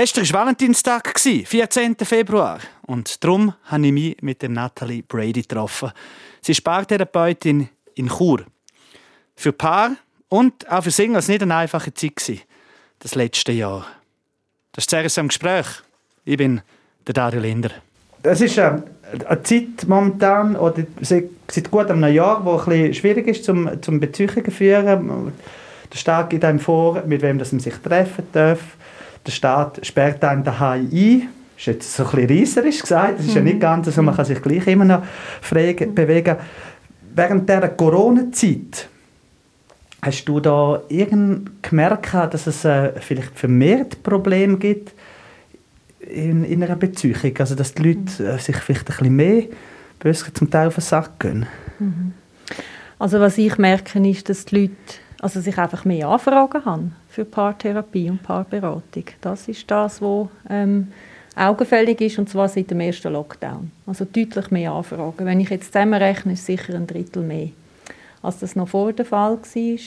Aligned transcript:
Gestern 0.00 0.26
war 0.32 0.46
Valentinstag, 0.46 1.20
14. 1.20 1.94
Februar. 2.04 2.58
Und 2.86 3.22
darum 3.22 3.52
habe 3.64 3.86
ich 3.88 3.92
mich 3.92 4.16
mit 4.22 4.40
der 4.40 4.48
Natalie 4.48 5.02
Brady 5.02 5.42
getroffen. 5.42 5.92
Sie 6.40 6.52
ist 6.52 6.64
Paartherapeutin 6.64 7.68
in 7.96 8.08
Chur. 8.08 8.46
Für 9.36 9.52
Paar 9.52 9.96
und 10.30 10.66
auch 10.70 10.84
für 10.84 10.90
Singles 10.90 11.28
nicht 11.28 11.42
eine 11.42 11.54
einfache 11.54 11.92
Zeit 11.92 12.46
das 13.00 13.14
letzte 13.14 13.52
Jahr. 13.52 13.84
Das 14.72 14.84
ist 14.84 14.90
sehr 14.90 15.22
ein 15.22 15.28
Gespräch. 15.28 15.66
Ich 16.24 16.38
bin 16.38 16.62
der 17.06 17.12
Dario 17.12 17.40
Linder. 17.42 17.68
Es 18.22 18.40
ist 18.40 18.58
eine 18.58 18.82
Zeit 19.42 19.86
momentan, 19.86 20.56
oder 20.56 20.82
seit 21.02 21.70
gut 21.70 21.90
einem 21.90 22.10
Jahr, 22.10 22.42
wo 22.42 22.58
ein 22.58 22.94
schwierig 22.94 23.26
ist, 23.28 23.44
zum, 23.44 23.82
zum 23.82 24.00
Beziehungen 24.00 24.46
zu 24.46 24.50
führen. 24.50 25.32
Der 25.92 25.98
Staat 25.98 26.30
gibt 26.30 26.46
einem 26.46 26.58
vor, 26.58 27.02
mit 27.04 27.20
wem 27.20 27.36
man 27.36 27.44
sich 27.44 27.74
treffen 27.74 28.26
darf. 28.32 28.60
Der 29.26 29.32
Staat 29.32 29.84
sperrt 29.84 30.24
einen 30.24 30.44
daheim 30.44 30.88
ein. 30.92 31.28
Das 31.54 31.60
ist 31.60 31.66
jetzt 31.66 31.94
so 31.94 32.04
ein 32.04 32.26
bisschen 32.26 32.38
reisserisch 32.38 32.80
gesagt. 32.80 33.18
Das 33.18 33.26
ist 33.26 33.34
ja 33.34 33.42
nicht 33.42 33.56
mhm. 33.56 33.60
ganz 33.60 33.94
so, 33.94 34.02
man 34.02 34.16
kann 34.16 34.24
sich 34.24 34.40
gleich 34.40 34.66
immer 34.66 34.86
noch 34.86 35.02
frei 35.42 35.74
bewegen. 35.74 36.36
Während 37.14 37.48
dieser 37.48 37.68
Corona-Zeit 37.68 38.88
hast 40.00 40.24
du 40.24 40.40
da 40.40 40.80
irgend 40.88 41.62
gemerkt, 41.62 42.14
dass 42.14 42.46
es 42.46 42.64
äh, 42.64 42.92
vielleicht 43.00 43.38
vermehrt 43.38 44.02
Probleme 44.02 44.56
gibt 44.56 44.94
in, 46.00 46.44
in 46.44 46.62
einer 46.62 46.76
Beziehung? 46.76 47.36
Also 47.38 47.54
dass 47.54 47.74
die 47.74 47.82
Leute 47.82 48.26
äh, 48.26 48.38
sich 48.38 48.56
vielleicht 48.56 48.88
ein 48.88 48.96
bisschen 48.96 49.16
mehr 49.16 49.42
böse 49.98 50.32
zum 50.32 50.50
Teil 50.50 50.68
auf 50.68 50.76
den 50.76 50.80
Sack 50.80 51.20
gehen? 51.20 51.46
Mhm. 51.78 52.12
Also 52.98 53.20
was 53.20 53.36
ich 53.36 53.58
merke, 53.58 53.98
ist, 54.08 54.30
dass 54.30 54.46
die 54.46 54.60
Leute 54.62 54.74
also 55.20 55.40
sich 55.40 55.58
einfach 55.58 55.84
mehr 55.84 56.08
Anfragen 56.08 56.64
haben 56.64 56.96
für 57.10 57.24
Paartherapie 57.24 58.08
und 58.08 58.22
Paarberatung. 58.22 59.04
Das 59.20 59.48
ist 59.48 59.70
das, 59.70 60.00
was 60.00 60.28
ähm, 60.48 60.88
augenfällig 61.36 62.00
ist, 62.00 62.18
und 62.18 62.28
zwar 62.28 62.48
seit 62.48 62.70
dem 62.70 62.80
ersten 62.80 63.12
Lockdown. 63.12 63.70
Also 63.86 64.04
deutlich 64.04 64.50
mehr 64.50 64.72
Anfragen. 64.72 65.26
Wenn 65.26 65.40
ich 65.40 65.50
jetzt 65.50 65.72
zusammenrechne, 65.72 66.32
ist 66.32 66.40
es 66.40 66.46
sicher 66.46 66.74
ein 66.74 66.86
Drittel 66.86 67.22
mehr, 67.22 67.48
als 68.22 68.38
das 68.38 68.56
noch 68.56 68.68
vor 68.68 68.92
dem 68.92 69.06
Fall 69.06 69.38
war. 69.38 69.78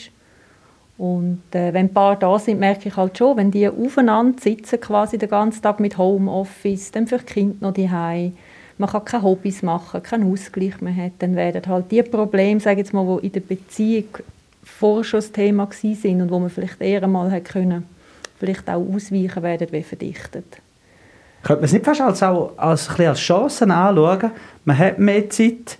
Und 0.97 1.41
äh, 1.51 1.73
wenn 1.73 1.87
ein 1.87 1.93
paar 1.93 2.17
da 2.17 2.37
sind, 2.37 2.59
merke 2.59 2.89
ich 2.89 2.95
halt 2.95 3.17
schon, 3.17 3.37
wenn 3.37 3.51
die 3.51 3.67
aufeinander 3.67 4.39
sitzen, 4.39 4.79
quasi 4.79 5.17
den 5.17 5.29
ganzen 5.29 5.61
Tag 5.61 5.79
mit 5.79 5.97
Homeoffice, 5.97 6.91
dann 6.91 7.07
für 7.07 7.17
die 7.17 7.25
Kinder 7.25 7.55
noch 7.61 7.73
daheim, 7.73 8.33
man 8.77 8.89
kann 8.89 9.05
keine 9.05 9.23
Hobbys 9.23 9.63
machen, 9.63 10.03
keinen 10.03 10.31
Ausgleich 10.31 10.81
mehr 10.81 10.95
hat, 10.95 11.13
dann 11.19 11.35
werden 11.35 11.65
halt 11.67 11.91
die 11.91 12.03
Probleme, 12.03 12.59
sage 12.59 12.79
jetzt 12.79 12.93
mal, 12.93 13.19
die 13.19 13.27
in 13.27 13.31
der 13.31 13.39
Beziehung 13.39 14.05
vorher 14.63 15.03
schon 15.03 15.33
Thema 15.33 15.67
sind 15.71 16.21
und 16.21 16.31
wo 16.31 16.39
man 16.39 16.49
vielleicht 16.49 16.81
eher 16.81 17.05
mal 17.07 17.41
können, 17.41 17.85
vielleicht 18.39 18.69
auch 18.69 18.85
ausweichen 18.93 19.43
werden, 19.43 19.67
wie 19.71 19.83
verdichtet. 19.83 20.45
Könnte 21.43 21.61
man 21.61 21.65
es 21.65 21.73
nicht 21.73 21.85
fast 21.85 22.01
als, 22.01 22.23
auch 22.23 22.57
als, 22.57 22.89
als 22.89 23.19
Chancen 23.19 23.71
anschauen? 23.71 24.31
Man 24.63 24.77
hat 24.77 24.97
mehr 24.99 25.29
Zeit, 25.29 25.77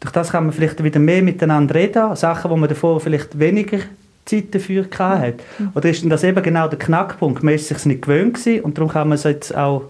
durch 0.00 0.12
das 0.12 0.30
kann 0.30 0.44
man 0.44 0.52
vielleicht 0.52 0.82
wieder 0.82 0.98
mehr 0.98 1.22
miteinander 1.22 1.74
reden, 1.74 2.16
Sachen, 2.16 2.50
wo 2.50 2.56
man 2.56 2.68
davor 2.68 2.98
vielleicht 3.00 3.38
weniger 3.38 3.78
Zeit 4.24 4.54
dafür 4.54 4.86
hatte. 4.98 5.36
Mhm. 5.58 5.70
Oder 5.74 5.90
ist 5.90 6.02
denn 6.02 6.10
das 6.10 6.24
eben 6.24 6.42
genau 6.42 6.68
der 6.68 6.78
Knackpunkt? 6.78 7.42
Man 7.42 7.54
ist 7.54 7.68
sich 7.68 7.84
nicht 7.84 8.02
gewöhnt 8.02 8.34
gewesen 8.34 8.64
und 8.64 8.78
darum 8.78 8.90
kann 8.90 9.08
man 9.08 9.18
jetzt 9.18 9.54
auch 9.54 9.82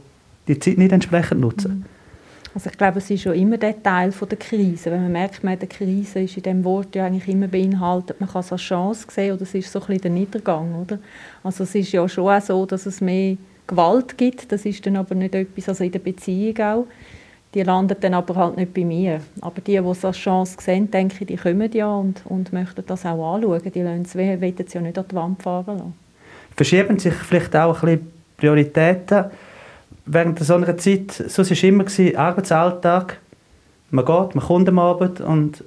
die 0.48 0.58
Zeit 0.58 0.78
nicht 0.78 0.92
entsprechend 0.92 1.40
nutzen. 1.40 1.78
Mhm. 1.78 1.95
Also 2.56 2.70
ich 2.70 2.78
glaube, 2.78 3.00
es 3.00 3.10
ist 3.10 3.20
schon 3.20 3.34
immer 3.34 3.58
der 3.58 3.82
Teil 3.82 4.10
von 4.12 4.30
der 4.30 4.38
Krise. 4.38 4.90
Wenn 4.90 5.02
man 5.02 5.12
merkt, 5.12 5.44
man 5.44 5.58
der 5.58 5.68
Krise 5.68 6.20
ist 6.20 6.38
in 6.38 6.42
dem 6.42 6.64
Wort 6.64 6.96
ja 6.96 7.04
eigentlich 7.04 7.28
immer 7.28 7.48
beinhaltet, 7.48 8.18
man 8.18 8.30
kann 8.30 8.40
es 8.40 8.50
als 8.50 8.62
Chance 8.62 9.06
sehen 9.10 9.34
oder 9.34 9.42
es 9.42 9.52
ist 9.52 9.70
so 9.70 9.78
ein 9.78 9.84
bisschen 9.84 10.00
der 10.00 10.10
Niedergang, 10.12 10.74
oder? 10.74 10.98
Also 11.44 11.64
es 11.64 11.74
ist 11.74 11.92
ja 11.92 12.08
schon 12.08 12.30
auch 12.30 12.40
so, 12.40 12.64
dass 12.64 12.86
es 12.86 13.02
mehr 13.02 13.36
Gewalt 13.66 14.16
gibt, 14.16 14.50
das 14.50 14.64
ist 14.64 14.86
dann 14.86 14.96
aber 14.96 15.14
nicht 15.14 15.34
etwas, 15.34 15.68
also 15.68 15.84
in 15.84 15.92
der 15.92 15.98
Beziehung 15.98 16.58
auch, 16.60 16.86
die 17.52 17.62
landet 17.62 18.02
dann 18.02 18.14
aber 18.14 18.36
halt 18.36 18.56
nicht 18.56 18.72
bei 18.72 18.86
mir. 18.86 19.20
Aber 19.42 19.60
die, 19.60 19.72
die 19.72 19.76
es 19.76 20.02
als 20.02 20.16
Chance 20.16 20.56
sehen, 20.58 20.90
denke 20.90 21.16
ich, 21.20 21.26
die 21.26 21.36
kommen 21.36 21.70
ja 21.72 21.94
und, 21.94 22.22
und 22.24 22.54
möchten 22.54 22.86
das 22.86 23.04
auch 23.04 23.34
anschauen. 23.34 23.60
Die 23.64 23.84
wollen 23.84 24.06
es 24.06 24.72
ja 24.72 24.80
nicht 24.80 24.96
an 24.96 25.04
die 25.10 25.14
Wand 25.14 25.42
fahren 25.42 25.76
lassen. 25.76 25.94
Verschieben 26.56 26.98
sich 26.98 27.12
vielleicht 27.12 27.54
auch 27.54 27.82
ein 27.82 27.98
bisschen 27.98 28.12
Prioritäten 28.38 29.26
während 30.06 30.38
so 30.38 30.54
einer 30.54 30.76
Zeit, 30.76 31.12
so 31.12 31.42
war 31.42 31.50
es 31.50 31.62
immer, 31.62 31.84
gewesen, 31.84 32.16
Arbeitsalltag, 32.16 33.18
man 33.90 34.04
geht, 34.04 34.34
man 34.34 34.44
kommt 34.44 34.68
am 34.68 34.78
Abend 34.78 35.20
und, 35.20 35.64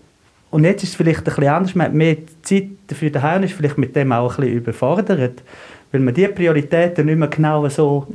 und 0.49 0.63
jetzt 0.63 0.83
ist 0.83 0.89
es 0.89 0.95
vielleicht 0.95 1.19
ein 1.19 1.23
bisschen 1.25 1.47
anders, 1.47 1.75
man 1.75 1.87
hat 1.87 1.93
mehr 1.93 2.17
Zeit 2.41 2.67
dafür 2.87 3.11
daheim 3.11 3.43
ist 3.43 3.53
vielleicht 3.53 3.77
mit 3.77 3.95
dem 3.95 4.11
auch 4.11 4.37
ein 4.37 4.41
bisschen 4.41 4.57
überfordert, 4.57 5.43
weil 5.91 6.01
man 6.01 6.13
diese 6.13 6.29
Prioritäten 6.29 7.05
nicht 7.05 7.17
mehr 7.17 7.27
genau 7.27 7.67
so, 7.69 8.07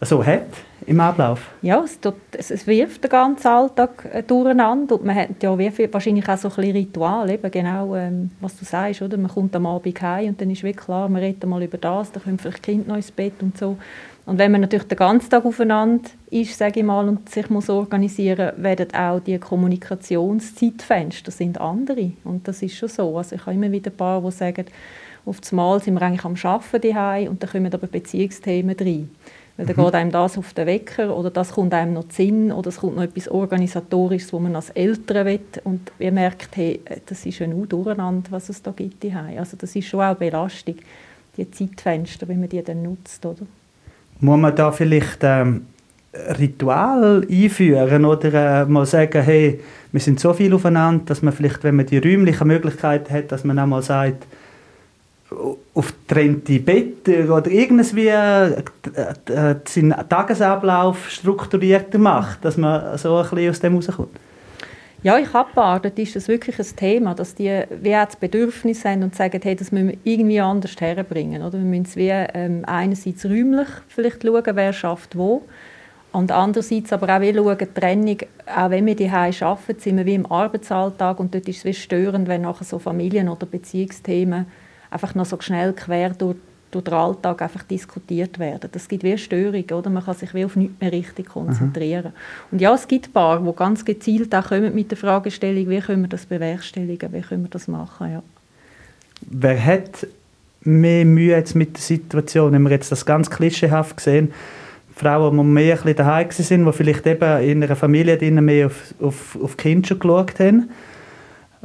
so 0.00 0.24
hat 0.24 0.46
im 0.86 0.98
Ablauf. 0.98 1.50
Ja, 1.60 1.82
es, 1.84 2.00
tut, 2.00 2.14
es, 2.32 2.66
wirft 2.66 3.04
den 3.04 3.10
ganzen 3.10 3.46
Alltag 3.46 4.08
äh, 4.10 4.22
durcheinander 4.22 4.94
und 4.94 5.04
man 5.04 5.14
hat 5.14 5.42
ja 5.42 5.50
wahrscheinlich 5.58 6.28
auch 6.28 6.38
so 6.38 6.48
ein 6.48 6.54
bisschen 6.54 6.72
Ritual, 6.72 7.30
eben 7.30 7.50
genau, 7.50 7.94
ähm, 7.94 8.30
was 8.40 8.56
du 8.58 8.64
sagst, 8.64 9.02
oder? 9.02 9.18
man 9.18 9.30
kommt 9.30 9.54
am 9.54 9.66
Abend 9.66 10.00
heim 10.00 10.30
und 10.30 10.40
dann 10.40 10.50
ist 10.50 10.62
wirklich 10.62 10.84
klar, 10.84 11.08
man 11.08 11.22
redet 11.22 11.44
mal 11.44 11.62
über 11.62 11.76
das, 11.76 12.12
dann 12.12 12.22
kommen 12.22 12.38
vielleicht 12.38 12.62
Kind 12.62 12.88
noch 12.88 12.96
ins 12.96 13.10
Bett 13.10 13.34
und 13.42 13.58
so 13.58 13.76
und 14.26 14.38
wenn 14.38 14.52
man 14.52 14.60
natürlich 14.60 14.86
den 14.86 14.98
ganzen 14.98 15.30
Tag 15.30 15.44
aufeinander 15.44 16.08
ist, 16.30 16.56
sage 16.56 16.80
ich 16.80 16.86
mal, 16.86 17.08
und 17.08 17.28
sich 17.28 17.48
muss 17.50 17.70
organisieren, 17.70 18.52
werden 18.62 18.94
auch 18.94 19.20
die 19.20 19.38
Kommunikationszeitfenster 19.38 21.30
sind 21.30 21.60
andere. 21.60 22.12
Und 22.24 22.46
das 22.46 22.62
ist 22.62 22.76
schon 22.76 22.88
so. 22.88 23.16
Also 23.16 23.36
ich 23.36 23.46
habe 23.46 23.54
immer 23.54 23.72
wieder 23.72 23.90
ein 23.90 23.96
paar, 23.96 24.20
die 24.20 24.30
sagen, 24.30 24.66
auf 25.26 25.40
das 25.40 25.52
Mal 25.52 25.82
sind 25.82 25.94
wir 25.94 26.02
eigentlich 26.02 26.24
am 26.24 26.36
Arbeiten 26.42 26.80
daheim 26.88 27.28
und 27.28 27.42
dann 27.42 27.50
kommen 27.50 27.72
aber 27.72 27.86
Beziehungsthemen 27.86 28.76
rein. 28.78 29.10
Weil 29.56 29.66
dann 29.66 29.76
mhm. 29.76 29.84
geht 29.84 29.94
einem 29.94 30.10
das 30.10 30.38
auf 30.38 30.54
den 30.54 30.66
Wecker 30.66 31.14
oder 31.16 31.30
das 31.30 31.52
kommt 31.52 31.74
einem 31.74 31.92
noch 31.92 32.10
Sinn 32.10 32.52
oder 32.52 32.68
es 32.68 32.78
kommt 32.78 32.96
noch 32.96 33.02
etwas 33.02 33.28
Organisatorisches, 33.28 34.32
wo 34.32 34.38
man 34.38 34.56
als 34.56 34.70
Eltern 34.70 35.26
will 35.26 35.40
und 35.64 35.92
ihr 35.98 36.12
merkt, 36.12 36.56
hey, 36.56 36.80
das 37.04 37.26
ist 37.26 37.38
ja 37.38 37.46
nur 37.46 37.66
durcheinander, 37.66 38.30
was 38.30 38.48
es 38.48 38.62
da 38.62 38.70
gibt 38.70 39.04
daheim. 39.04 39.38
Also 39.38 39.56
das 39.56 39.76
ist 39.76 39.88
schon 39.88 40.00
auch 40.00 40.14
Belastung, 40.14 40.76
die 41.36 41.50
Zeitfenster, 41.50 42.26
wenn 42.28 42.40
man 42.40 42.48
die 42.48 42.62
dann 42.62 42.82
nutzt, 42.82 43.24
oder? 43.26 43.44
Muss 44.20 44.38
man 44.38 44.54
da 44.54 44.70
vielleicht 44.70 45.18
ähm, 45.22 45.66
Ritual 46.38 47.26
einführen 47.30 48.04
oder 48.04 48.62
äh, 48.62 48.64
mal 48.66 48.86
sagen, 48.86 49.22
hey, 49.22 49.60
wir 49.92 50.00
sind 50.00 50.20
so 50.20 50.32
viel 50.32 50.52
aufeinander, 50.52 51.04
dass 51.06 51.22
man 51.22 51.32
vielleicht, 51.32 51.62
wenn 51.64 51.76
man 51.76 51.86
die 51.86 51.98
räumliche 51.98 52.44
Möglichkeit 52.44 53.10
hat, 53.10 53.32
dass 53.32 53.44
man 53.44 53.58
auch 53.58 53.66
mal 53.66 53.82
sagt, 53.82 54.26
auf 55.74 55.94
getrennte 56.08 56.58
Betten 56.58 57.30
oder 57.30 57.50
irgendwie 57.50 58.08
äh, 58.08 58.50
äh, 58.50 59.54
seinen 59.64 59.94
Tagesablauf 60.08 61.08
strukturierter 61.10 61.98
macht, 61.98 62.44
dass 62.44 62.56
man 62.56 62.98
so 62.98 63.16
ein 63.16 63.30
bisschen 63.30 63.50
aus 63.50 63.60
dem 63.60 63.74
rauskommt. 63.76 64.08
Ja, 65.02 65.18
ich 65.18 65.32
habe 65.32 65.50
dort 65.54 65.98
ist 65.98 66.14
das 66.14 66.28
wirklich 66.28 66.58
ein 66.58 66.76
Thema, 66.76 67.14
dass 67.14 67.34
die 67.34 67.62
wie 67.80 67.96
auch 67.96 68.04
das 68.04 68.16
Bedürfnis 68.16 68.84
haben 68.84 69.02
und 69.02 69.14
sagen, 69.14 69.40
hey, 69.42 69.56
das 69.56 69.72
müssen 69.72 69.88
wir 69.88 69.98
irgendwie 70.04 70.40
anders 70.40 70.78
herbringen. 70.78 71.42
Oder? 71.42 71.54
Wir 71.54 71.64
müssen 71.64 71.84
es 71.84 71.96
wie, 71.96 72.10
ähm, 72.10 72.64
einerseits 72.66 73.24
räumlich 73.24 73.68
vielleicht 73.88 74.22
schauen, 74.22 74.56
wer 74.56 74.72
schafft 74.74 75.16
wo. 75.16 75.42
Und 76.12 76.32
andererseits 76.32 76.92
aber 76.92 77.16
auch 77.16 77.20
wie 77.22 77.32
schauen, 77.32 77.74
Trennung, 77.74 78.18
auch 78.54 78.70
wenn 78.70 78.84
wir 78.84 78.94
die 78.94 79.08
arbeiten, 79.08 79.78
sind 79.78 79.96
wir 79.96 80.04
wie 80.04 80.14
im 80.14 80.30
Arbeitsalltag 80.30 81.18
und 81.18 81.34
dort 81.34 81.48
ist 81.48 81.58
es 81.58 81.64
wie 81.64 81.74
störend, 81.74 82.28
wenn 82.28 82.42
nachher 82.42 82.64
so 82.64 82.78
Familien- 82.78 83.30
oder 83.30 83.46
Beziehungsthemen 83.46 84.46
einfach 84.90 85.14
noch 85.14 85.24
so 85.24 85.40
schnell 85.40 85.72
quer 85.72 86.10
durch 86.10 86.36
durch 86.70 86.84
den 86.84 86.94
Alltag 86.94 87.42
einfach 87.42 87.62
diskutiert 87.64 88.38
werden. 88.38 88.70
Das 88.72 88.88
gibt 88.88 89.02
wie 89.02 89.10
eine 89.10 89.18
Störung, 89.18 89.64
oder? 89.70 89.90
Man 89.90 90.04
kann 90.04 90.14
sich 90.14 90.32
wie 90.34 90.44
auf 90.44 90.56
nichts 90.56 90.80
mehr 90.80 90.92
richtig 90.92 91.28
konzentrieren. 91.28 92.06
Aha. 92.06 92.48
Und 92.50 92.60
ja, 92.60 92.74
es 92.74 92.86
gibt 92.86 93.12
Paar, 93.12 93.40
die 93.40 93.56
ganz 93.56 93.84
gezielt 93.84 94.34
auch 94.34 94.48
kommen 94.48 94.74
mit 94.74 94.90
der 94.90 94.98
Fragestellung, 94.98 95.68
wie 95.68 95.80
können 95.80 96.02
wir 96.02 96.08
das 96.08 96.26
bewerkstelligen, 96.26 97.12
wie 97.12 97.20
können 97.20 97.44
wir 97.44 97.50
das 97.50 97.68
machen, 97.68 98.12
ja. 98.12 98.22
Wer 99.22 99.64
hat 99.64 100.06
mehr 100.62 101.04
Mühe 101.04 101.36
jetzt 101.36 101.54
mit 101.54 101.76
der 101.76 101.82
Situation, 101.82 102.52
wenn 102.52 102.62
wir 102.62 102.70
jetzt 102.70 102.92
das 102.92 103.04
ganz 103.04 103.30
klischeehaft 103.30 104.00
sehen, 104.00 104.32
Frauen, 104.94 105.36
die 105.36 105.44
mehr 105.44 105.74
ein 105.74 105.82
bisschen 105.82 105.96
daheim 105.96 106.30
sind, 106.30 106.66
die 106.66 106.72
vielleicht 106.72 107.06
eben 107.06 107.42
in 107.42 107.64
einer 107.64 107.76
Familie 107.76 108.18
mehr 108.30 108.66
auf, 108.66 108.94
auf, 109.00 109.38
auf 109.42 109.56
Kinder 109.56 109.88
schon 109.88 109.98
geschaut 109.98 110.38
haben, 110.38 110.70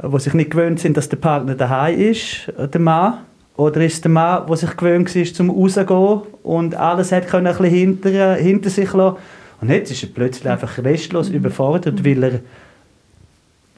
die 0.02 0.20
sich 0.20 0.34
nicht 0.34 0.50
gewöhnt 0.50 0.80
sind, 0.80 0.96
dass 0.96 1.08
der 1.08 1.18
Partner 1.18 1.54
daheim 1.54 1.98
ist, 1.98 2.50
der 2.56 2.80
Mann, 2.80 3.18
oder 3.56 3.80
ist 3.82 4.04
der 4.04 4.10
Mann, 4.10 4.46
der 4.46 4.56
sich 4.56 4.76
gewöhnt 4.76 5.14
war, 5.14 5.24
zum 5.24 5.50
Rausgehen 5.50 6.22
und 6.42 6.74
alles 6.74 7.12
hat 7.12 7.28
können 7.28 7.46
ein 7.46 7.56
bisschen 7.56 7.74
hinter, 7.74 8.34
hinter 8.34 8.70
sich 8.70 8.92
lassen. 8.92 9.16
Und 9.60 9.70
jetzt 9.70 9.90
ist 9.90 10.02
er 10.02 10.10
plötzlich 10.14 10.48
einfach 10.48 10.78
restlos 10.78 11.30
mhm. 11.30 11.36
überfordert, 11.36 12.04
weil 12.04 12.22
er 12.22 12.40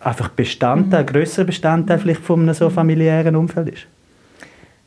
einfach 0.00 0.30
Bestandteil, 0.30 1.02
mhm. 1.02 1.06
grösserer 1.06 1.46
Bestandteil 1.46 1.98
vielleicht 1.98 2.22
von 2.22 2.40
einem 2.40 2.54
so 2.54 2.68
familiären 2.70 3.36
Umfeld 3.36 3.68
ist. 3.68 3.86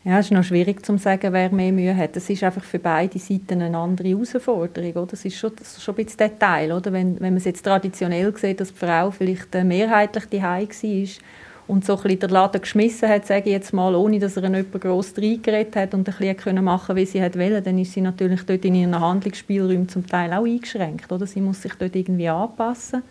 Ja, 0.03 0.17
es 0.17 0.25
ist 0.25 0.31
noch 0.31 0.43
schwierig 0.43 0.83
zu 0.83 0.97
sagen, 0.97 1.31
wer 1.31 1.51
mehr 1.51 1.71
Mühe 1.71 1.95
hat. 1.95 2.17
Es 2.17 2.27
ist 2.27 2.43
einfach 2.43 2.63
für 2.63 2.79
beide 2.79 3.19
Seiten 3.19 3.61
eine 3.61 3.77
andere 3.77 4.07
Herausforderung. 4.07 4.91
Oder? 4.93 5.05
Das 5.05 5.23
ist 5.23 5.37
schon, 5.37 5.51
das 5.55 5.77
ist 5.77 5.83
schon 5.83 5.93
ein 5.93 6.03
bisschen 6.03 6.17
Detail. 6.17 6.71
Oder? 6.71 6.91
Wenn, 6.91 7.19
wenn 7.19 7.33
man 7.33 7.37
es 7.37 7.45
jetzt 7.45 7.61
traditionell 7.63 8.35
sieht, 8.35 8.59
dass 8.59 8.73
die 8.73 8.79
Frau 8.79 9.11
vielleicht 9.11 9.53
mehrheitlich 9.53 10.25
die 10.25 10.41
war 10.41 10.59
und 11.71 11.85
so 11.85 11.95
ein 11.95 12.03
bisschen 12.03 12.19
den 12.19 12.29
Laden 12.31 12.59
geschmissen 12.59 13.07
hat, 13.07 13.25
sage 13.25 13.43
ich 13.45 13.53
jetzt 13.53 13.71
mal, 13.71 13.95
ohne 13.95 14.19
dass 14.19 14.35
er 14.35 14.43
jemand 14.43 14.73
gross 14.73 15.13
reingeredet 15.17 15.73
hat 15.77 15.93
und 15.93 16.01
ein 16.01 16.13
bisschen 16.13 16.35
können 16.35 16.65
machen 16.65 16.97
wie 16.97 17.05
sie 17.05 17.21
wollte, 17.21 17.61
dann 17.61 17.77
ist 17.77 17.93
sie 17.93 18.01
natürlich 18.01 18.43
dort 18.43 18.65
in 18.65 18.75
ihren 18.75 18.99
Handlungsspielräumen 18.99 19.87
zum 19.87 20.05
Teil 20.05 20.33
auch 20.33 20.43
eingeschränkt. 20.43 21.09
Oder? 21.09 21.25
Sie 21.25 21.39
muss 21.39 21.61
sich 21.61 21.73
dort 21.75 21.95
irgendwie 21.95 22.27
anpassen. 22.27 23.03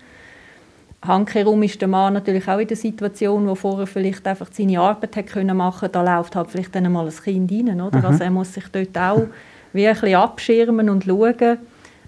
Handkehrum 1.00 1.62
ist 1.62 1.80
der 1.80 1.88
Mann 1.88 2.12
natürlich 2.12 2.46
auch 2.48 2.58
in 2.58 2.68
der 2.68 2.76
Situation, 2.76 3.48
wo 3.48 3.54
vorher 3.54 3.86
vielleicht 3.86 4.26
einfach 4.26 4.48
seine 4.52 4.78
Arbeit 4.78 5.16
hat 5.16 5.28
können 5.28 5.56
machen 5.56 5.88
Da 5.90 6.02
läuft 6.02 6.36
halt 6.36 6.50
vielleicht 6.50 6.74
dann 6.74 6.92
mal 6.92 7.06
ein 7.06 7.14
Kind 7.14 7.50
rein. 7.50 7.80
Oder? 7.80 7.98
Mhm. 8.00 8.04
Also 8.04 8.24
er 8.24 8.30
muss 8.30 8.52
sich 8.52 8.64
dort 8.70 8.98
auch 8.98 9.26
wie 9.72 9.88
ein 9.88 9.94
bisschen 9.94 10.16
abschirmen 10.16 10.90
und 10.90 11.04
schauen, 11.04 11.56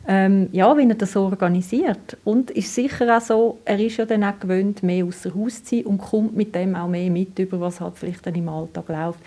ähm, 0.07 0.49
ja, 0.53 0.77
wie 0.77 0.89
er 0.89 0.95
das 0.95 1.17
organisiert. 1.17 2.17
Und 2.25 2.51
ist 2.51 2.75
sicher 2.75 3.17
auch 3.17 3.21
so, 3.21 3.59
er 3.65 3.79
ist 3.79 3.97
ja 3.97 4.05
dann 4.05 4.25
auch 4.25 4.39
gewöhnt, 4.39 4.83
mehr 4.83 5.05
außer 5.05 5.35
Haus 5.35 5.63
zu 5.63 5.77
sein 5.77 5.87
und 5.87 5.99
kommt 5.99 6.37
mit 6.37 6.55
dem 6.55 6.75
auch 6.75 6.89
mehr 6.89 7.11
mit, 7.11 7.39
über 7.39 7.61
was 7.61 7.81
halt 7.81 7.97
vielleicht 7.97 8.27
dann 8.27 8.35
im 8.35 8.49
Alltag 8.49 8.89
läuft. 8.89 9.21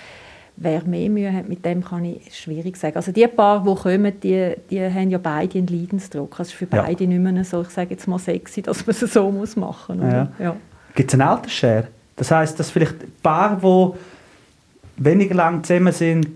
Wer 0.57 0.83
mehr 0.85 1.09
Mühe 1.09 1.31
hat 1.31 1.49
mit 1.49 1.65
dem, 1.65 1.83
kann 1.83 2.05
ich 2.05 2.33
schwierig 2.33 2.77
sagen. 2.77 2.95
Also 2.95 3.11
die 3.11 3.27
paar, 3.27 3.63
die 3.63 3.75
kommen, 3.75 4.19
die, 4.21 4.53
die 4.69 4.81
haben 4.81 5.09
ja 5.09 5.17
beide 5.17 5.57
einen 5.57 5.67
Leidensdruck. 5.67 6.31
Also 6.31 6.43
es 6.43 6.47
ist 6.49 6.53
für 6.53 6.65
beide 6.65 7.03
ja. 7.03 7.09
nicht 7.09 7.19
mehr 7.19 7.43
so, 7.43 7.61
ich 7.61 7.69
sage 7.69 7.91
jetzt 7.91 8.07
mal 8.07 8.19
sexy, 8.19 8.61
dass 8.61 8.85
man 8.85 8.95
es 8.95 9.13
so 9.13 9.31
muss 9.31 9.55
machen 9.55 9.99
muss. 9.99 10.13
Ja. 10.13 10.31
Ja. 10.39 10.55
Gibt 10.93 11.13
es 11.13 11.19
einen 11.19 11.27
Altersshare? 11.27 11.87
Das 12.15 12.31
heißt, 12.31 12.57
dass 12.57 12.71
vielleicht 12.71 13.03
ein 13.03 13.11
Paar, 13.21 13.57
die 13.61 15.03
weniger 15.03 15.35
lang 15.35 15.63
zusammen 15.63 15.91
sind, 15.91 16.27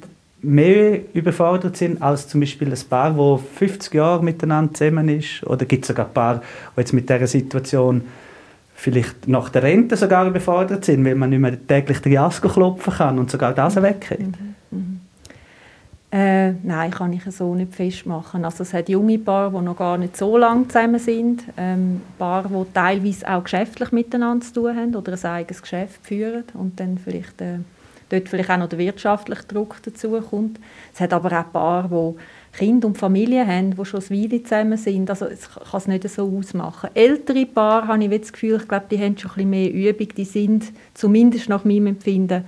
mehr 0.41 0.99
überfordert 1.13 1.77
sind 1.77 2.01
als 2.01 2.27
zum 2.27 2.39
Beispiel 2.39 2.71
ein 2.71 2.79
Paar, 2.89 3.11
das 3.11 3.41
50 3.57 3.93
Jahre 3.93 4.23
miteinander 4.23 4.73
zusammen 4.73 5.09
ist? 5.09 5.43
Oder 5.45 5.65
gibt 5.65 5.83
es 5.83 5.89
sogar 5.89 6.07
ein 6.07 6.13
Paar, 6.13 6.41
die 6.75 6.79
jetzt 6.79 6.93
mit 6.93 7.09
dieser 7.09 7.27
Situation 7.27 8.01
vielleicht 8.73 9.27
nach 9.27 9.49
der 9.49 9.63
Rente 9.63 9.97
sogar 9.97 10.27
überfordert 10.27 10.85
sind, 10.85 11.03
weil 11.03 11.15
man 11.15 11.29
nicht 11.29 11.39
mehr 11.39 11.67
täglich 11.67 11.99
den 11.99 12.13
Jasko 12.13 12.47
klopfen 12.47 12.93
kann 12.93 13.19
und 13.19 13.29
sogar 13.29 13.53
das 13.53 13.75
weggeht? 13.81 14.19
Mhm. 14.19 14.55
Mhm. 14.71 14.99
Äh, 16.11 16.53
nein, 16.63 16.89
kann 16.89 17.13
ich 17.13 17.23
so 17.25 17.53
nicht 17.53 17.75
festmachen. 17.75 18.43
Also 18.43 18.63
es 18.63 18.73
hat 18.73 18.89
junge 18.89 19.19
Paare, 19.19 19.55
die 19.55 19.63
noch 19.63 19.77
gar 19.77 19.97
nicht 19.97 20.17
so 20.17 20.37
lange 20.37 20.67
zusammen 20.67 20.99
sind, 20.99 21.43
ähm, 21.55 22.01
Paare, 22.17 22.49
die 22.49 22.73
teilweise 22.73 23.29
auch 23.29 23.43
geschäftlich 23.43 23.91
miteinander 23.91 24.43
zu 24.43 24.53
tun 24.53 24.75
haben 24.75 24.95
oder 24.95 25.13
ein 25.13 25.25
eigenes 25.25 25.61
Geschäft 25.61 25.99
führen 26.01 26.45
und 26.55 26.79
dann 26.79 26.97
vielleicht 26.97 27.39
äh, 27.41 27.59
dort 28.09 28.29
vielleicht 28.29 28.49
auch 28.49 28.57
noch 28.57 28.69
der 28.69 28.79
wirtschaftliche 28.79 29.43
Druck 29.43 29.77
dazu 29.83 30.19
kommt. 30.21 30.59
Es 30.93 30.99
hat 30.99 31.13
aber 31.13 31.39
auch 31.39 31.51
Paare, 31.51 32.15
die 32.53 32.57
Kinder 32.57 32.87
und 32.87 32.97
Familie 32.97 33.45
haben, 33.45 33.75
die 33.75 33.85
schon 33.85 34.01
eine 34.01 34.23
Weile 34.23 34.43
zusammen 34.43 34.77
sind. 34.77 35.09
Also 35.09 35.25
es 35.25 35.49
kann 35.49 35.63
es 35.73 35.87
nicht 35.87 36.09
so 36.09 36.37
ausmachen. 36.37 36.89
Ältere 36.93 37.45
Paare 37.45 37.87
habe 37.87 38.03
ich 38.03 38.21
das 38.21 38.33
Gefühl, 38.33 38.57
ich 38.57 38.67
glaube, 38.67 38.85
die 38.89 38.99
haben 38.99 39.17
schon 39.17 39.31
ein 39.31 39.35
bisschen 39.35 39.49
mehr 39.49 39.71
Übung. 39.71 40.07
Die 40.15 40.25
sind 40.25 40.65
zumindest 40.93 41.49
nach 41.49 41.63
meinem 41.63 41.87
Empfinden 41.87 42.45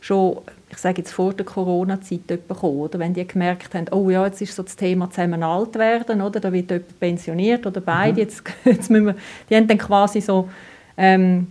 schon 0.00 0.38
ich 0.70 0.78
sage 0.78 0.98
jetzt 0.98 1.12
vor 1.12 1.32
der 1.32 1.46
Corona-Zeit 1.46 2.28
gekommen, 2.28 2.76
oder 2.76 2.98
wenn 2.98 3.14
die 3.14 3.26
gemerkt 3.26 3.74
haben, 3.74 3.86
oh 3.90 4.10
ja, 4.10 4.26
jetzt 4.26 4.42
ist 4.42 4.54
so 4.54 4.62
das 4.62 4.76
Thema 4.76 5.10
zusammen 5.10 5.42
alt 5.42 5.76
werden, 5.76 6.20
oder 6.20 6.40
da 6.40 6.52
wird 6.52 6.70
jemand 6.70 7.00
pensioniert 7.00 7.66
oder 7.66 7.80
beide, 7.80 8.12
mhm. 8.12 8.18
jetzt, 8.18 8.42
jetzt 8.64 8.90
müssen 8.90 9.06
wir, 9.06 9.14
die 9.48 9.56
haben 9.56 9.66
dann 9.66 9.78
quasi 9.78 10.20
so 10.20 10.48
ähm, 10.96 11.46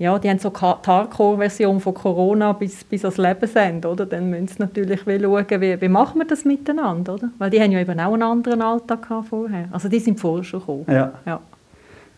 ja, 0.00 0.18
die 0.18 0.30
haben 0.30 0.38
so 0.38 0.48
die 0.48 0.58
Hardcore-Version 0.58 1.78
von 1.78 1.92
Corona 1.92 2.54
bis, 2.54 2.84
bis 2.84 3.04
ans 3.04 3.18
Lebensende, 3.18 3.86
oder? 3.86 4.06
Dann 4.06 4.30
müssen 4.30 4.48
sie 4.48 4.54
natürlich 4.58 5.02
schauen, 5.02 5.60
wie, 5.60 5.78
wie 5.78 5.88
machen 5.88 6.18
wir 6.18 6.26
das 6.26 6.46
miteinander, 6.46 7.14
oder? 7.16 7.28
Weil 7.36 7.50
die 7.50 7.60
haben 7.60 7.70
ja 7.70 7.80
eben 7.80 8.00
auch 8.00 8.14
einen 8.14 8.22
anderen 8.22 8.62
Alltag 8.62 9.06
vorher. 9.28 9.68
Also 9.70 9.90
die 9.90 10.00
sind 10.00 10.18
vorher 10.18 10.42
schon 10.42 10.60
gekommen. 10.60 10.86
Ja. 10.88 11.12
ja. 11.26 11.40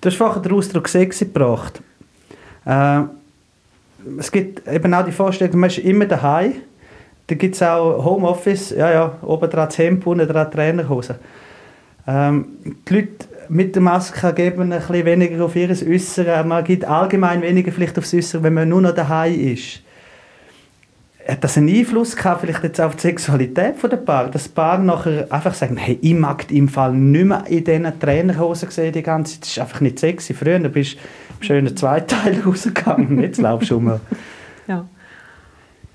Du 0.00 0.08
hast 0.08 0.16
vorhin 0.16 0.44
den 0.44 0.52
Ausdruck 0.52 0.86
«sexy» 0.86 1.24
gebracht. 1.24 1.82
Äh, 2.66 3.00
es 4.16 4.30
gibt 4.30 4.64
eben 4.68 4.94
auch 4.94 5.04
die 5.04 5.10
Vorstellung, 5.10 5.58
man 5.58 5.68
ist 5.68 5.78
immer 5.78 6.06
daheim. 6.06 6.54
Da 7.26 7.34
gibt 7.34 7.56
es 7.56 7.64
auch 7.64 8.04
Homeoffice, 8.04 8.70
ja, 8.70 8.92
ja, 8.92 9.18
oben 9.22 9.50
dran 9.50 9.66
das 9.66 9.78
Hemd, 9.78 10.06
unten 10.06 10.28
dran 10.28 10.46
die 10.48 10.56
Trainerhose. 10.56 11.16
Ähm, 12.06 12.46
die 12.88 12.94
Leute 12.94 13.26
mit 13.52 13.74
der 13.74 13.82
Maske 13.82 14.32
geben 14.32 14.72
ein 14.72 14.80
bisschen 14.80 15.04
weniger 15.04 15.44
auf 15.44 15.54
ihr 15.56 15.68
Äußere. 15.68 16.42
Man 16.42 16.64
gibt 16.64 16.86
allgemein 16.86 17.42
weniger 17.42 17.70
vielleicht 17.70 17.98
aufs 17.98 18.14
Äußere, 18.14 18.42
wenn 18.42 18.54
man 18.54 18.68
nur 18.68 18.80
noch 18.80 18.94
daheim 18.94 19.38
ist. 19.38 19.82
Hat 21.28 21.44
das 21.44 21.58
einen 21.58 21.68
Einfluss 21.68 22.16
gehabt, 22.16 22.40
vielleicht 22.40 22.64
jetzt 22.64 22.80
auf 22.80 22.96
die 22.96 23.02
Sexualität 23.02 23.74
der 23.82 23.96
Paar? 23.98 24.30
Dass 24.30 24.48
Paar 24.48 24.78
nachher 24.78 25.26
einfach 25.30 25.52
sagen, 25.52 25.76
hey, 25.76 25.98
ich 26.00 26.14
mag 26.14 26.50
im 26.50 26.66
Fall 26.66 26.94
nicht 26.94 27.26
mehr 27.26 27.44
in 27.46 27.62
diesen 27.62 28.00
Trainerhosen 28.00 28.70
sehen 28.70 28.92
die 28.92 29.02
ganze 29.02 29.34
Zeit. 29.34 29.42
Das 29.42 29.50
ist 29.50 29.58
einfach 29.58 29.80
nicht 29.82 29.98
sexy. 29.98 30.32
Früher 30.32 30.58
bist 30.58 30.94
du 30.94 30.98
im 31.40 31.42
schönen 31.42 31.76
Zweiteil 31.76 32.40
rausgegangen, 32.46 33.20
jetzt 33.20 33.40
laufst 33.40 33.70
du 33.70 33.76
um. 33.76 34.00
Ja. 34.66 34.86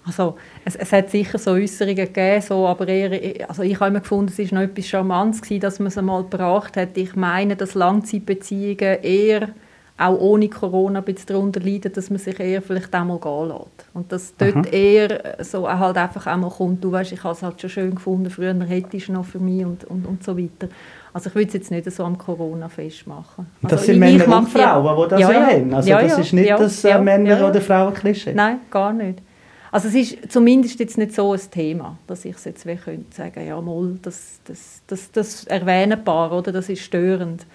Also, 0.08 0.38
es, 0.64 0.76
es 0.76 0.92
hat 0.94 1.10
sicher 1.10 1.38
so 1.38 1.52
Äußerungen 1.52 1.98
gegeben, 1.98 2.42
so, 2.42 2.66
aber 2.66 2.88
eher, 2.88 3.48
also 3.50 3.62
ich 3.62 3.78
habe 3.80 3.90
immer 3.90 4.00
gefunden, 4.00 4.32
es 4.36 4.52
war 4.52 4.60
noch 4.60 4.68
etwas 4.70 4.88
Charmantes, 4.88 5.42
gewesen, 5.42 5.60
dass 5.60 5.80
man 5.80 5.88
es 5.88 5.98
einmal 5.98 6.24
gebracht 6.24 6.78
hat. 6.78 6.96
Ich 6.96 7.16
meine, 7.16 7.58
dass 7.58 7.76
Langzeitbeziehungen 7.76 9.04
eher 9.04 9.50
auch 9.98 10.20
ohne 10.20 10.48
Corona 10.48 11.00
ein 11.00 11.06
bisschen 11.06 11.28
darunter 11.28 11.60
leiden, 11.60 11.92
dass 11.92 12.10
man 12.10 12.20
sich 12.20 12.40
eher 12.40 12.62
vielleicht 12.62 12.94
einmal 12.94 13.18
gehen 13.20 13.48
lässt. 13.48 13.90
Und 13.94 14.12
dass 14.12 14.36
dort 14.38 14.56
Aha. 14.56 14.72
eher 14.72 15.38
so 15.40 15.68
halt 15.68 15.98
einfach 15.98 16.28
einmal 16.28 16.52
kommt, 16.52 16.84
du 16.84 16.92
weißt, 16.92 17.12
ich 17.14 17.24
habe 17.24 17.34
es 17.34 17.42
halt 17.42 17.60
schon 17.60 17.70
schön 17.70 17.96
gefunden, 17.96 18.30
früher 18.30 18.54
hättest 18.66 19.08
du 19.08 19.14
noch 19.14 19.26
für 19.26 19.40
mich 19.40 19.66
und, 19.66 19.84
und, 19.86 20.06
und 20.06 20.24
so 20.24 20.38
weiter. 20.38 20.70
Also 21.14 21.30
ich 21.30 21.36
würde 21.36 21.48
es 21.48 21.54
jetzt 21.56 21.72
nicht 21.72 21.92
so 21.92 22.04
am 22.04 22.18
Corona 22.18 22.70
festmachen. 22.70 23.48
Also 23.64 23.76
das 23.76 23.86
sind 23.88 23.98
Männer 23.98 24.38
und 24.38 24.50
Frauen, 24.50 25.04
die 25.04 25.10
das 25.10 25.20
ja, 25.20 25.32
ja 25.32 25.48
haben. 25.48 25.74
Also 25.74 25.90
ja, 25.90 26.02
das 26.02 26.20
ist 26.20 26.34
nicht 26.34 26.52
das 26.52 26.84
äh, 26.84 27.00
Männer- 27.00 27.50
oder 27.50 27.60
Frauen-Klischee. 27.60 28.34
Nein, 28.36 28.60
gar 28.70 28.94
nicht. 28.94 29.20
Also 29.72 29.90
es 29.90 29.96
ist 29.96 30.32
zumindest 30.32 30.80
jetzt 30.80 30.98
nicht 30.98 31.14
so 31.14 31.34
ein 31.34 31.42
Thema, 31.52 31.98
dass 32.08 32.26
ich 32.26 32.36
es 32.36 32.46
jetzt 32.46 32.66
wie 32.66 32.76
könnte 32.76 33.16
sagen, 33.16 33.46
ja 33.46 33.60
mal, 33.60 33.98
das, 34.02 34.40
das, 34.46 34.82
das, 34.88 35.12
das 35.12 35.44
erwähnen 35.46 36.04
paar, 36.04 36.32
oder 36.32 36.52
das 36.52 36.70
ist 36.70 36.82
störend. 36.82 37.46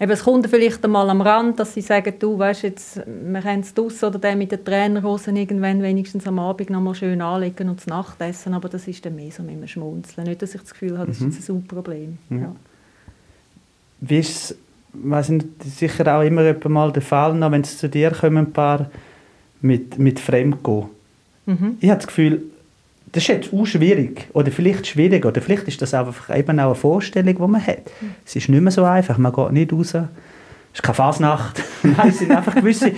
Eben, 0.00 0.10
es 0.10 0.24
kommt 0.24 0.46
vielleicht 0.48 0.84
einmal 0.84 1.08
am 1.10 1.20
Rand, 1.20 1.60
dass 1.60 1.74
sie 1.74 1.80
sagen, 1.80 2.14
du 2.18 2.38
weißt 2.38 2.64
jetzt, 2.64 2.96
wir 3.06 3.40
können 3.40 3.60
es 3.60 3.72
draussen 3.72 4.06
oder 4.06 4.18
den 4.18 4.38
mit 4.38 4.50
den 4.50 4.64
Trainerhosen 4.64 5.36
irgendwann 5.36 5.82
wenigstens 5.82 6.26
am 6.26 6.38
Abend 6.38 6.70
noch 6.70 6.80
mal 6.80 6.94
schön 6.94 7.20
anlegen 7.20 7.68
und 7.68 7.80
zu 7.80 7.88
Nacht 7.88 8.20
essen, 8.20 8.54
aber 8.54 8.68
das 8.68 8.88
ist 8.88 9.04
dann 9.06 9.14
mehr 9.14 9.30
so 9.30 9.42
mit 9.42 9.54
dem 9.54 9.68
Schmunzeln. 9.68 10.26
Nicht, 10.26 10.42
dass 10.42 10.54
ich 10.54 10.60
das 10.60 10.72
Gefühl 10.72 10.98
habe, 10.98 11.08
das 11.08 11.20
mhm. 11.20 11.28
ist 11.28 11.38
ein 11.38 11.42
super 11.42 11.76
Problem. 11.76 12.18
Ja. 12.30 12.36
Ja. 12.36 12.56
Wie 14.00 14.18
ist 14.18 14.56
es, 15.00 15.78
sicher 15.78 16.18
auch 16.18 16.22
immer 16.22 16.52
mal 16.68 16.90
der 16.90 17.02
Fall, 17.02 17.40
wenn 17.40 17.60
es 17.60 17.78
zu 17.78 17.88
dir 17.88 18.10
kommen, 18.10 18.46
ein 18.46 18.52
paar 18.52 18.90
mit, 19.60 19.98
mit 19.98 20.18
Fremdgehen 20.18 20.88
Mhm. 21.46 21.76
Ich 21.80 21.88
habe 21.88 21.98
das 21.98 22.06
Gefühl, 22.06 22.42
das 23.12 23.22
ist 23.24 23.28
jetzt 23.28 23.52
auch 23.52 23.66
schwierig. 23.66 24.28
Oder 24.32 24.50
vielleicht 24.50 24.86
schwierig. 24.86 25.24
Oder 25.24 25.40
vielleicht 25.40 25.68
ist 25.68 25.82
das 25.82 25.94
einfach 25.94 26.34
eben 26.34 26.58
auch 26.58 26.66
eine 26.66 26.74
Vorstellung, 26.74 27.34
die 27.34 27.42
man 27.42 27.66
hat. 27.66 27.90
Mhm. 28.00 28.14
Es 28.24 28.36
ist 28.36 28.48
nicht 28.48 28.60
mehr 28.60 28.72
so 28.72 28.84
einfach. 28.84 29.18
Man 29.18 29.32
geht 29.32 29.52
nicht 29.52 29.72
raus. 29.72 29.94
Es 29.94 30.78
ist 30.78 30.82
keine 30.82 30.94
Fasnacht. 30.94 31.62
Nein, 31.82 32.08
es 32.08 32.18
sind 32.18 32.30
einfach 32.30 32.54
gewisse, 32.54 32.92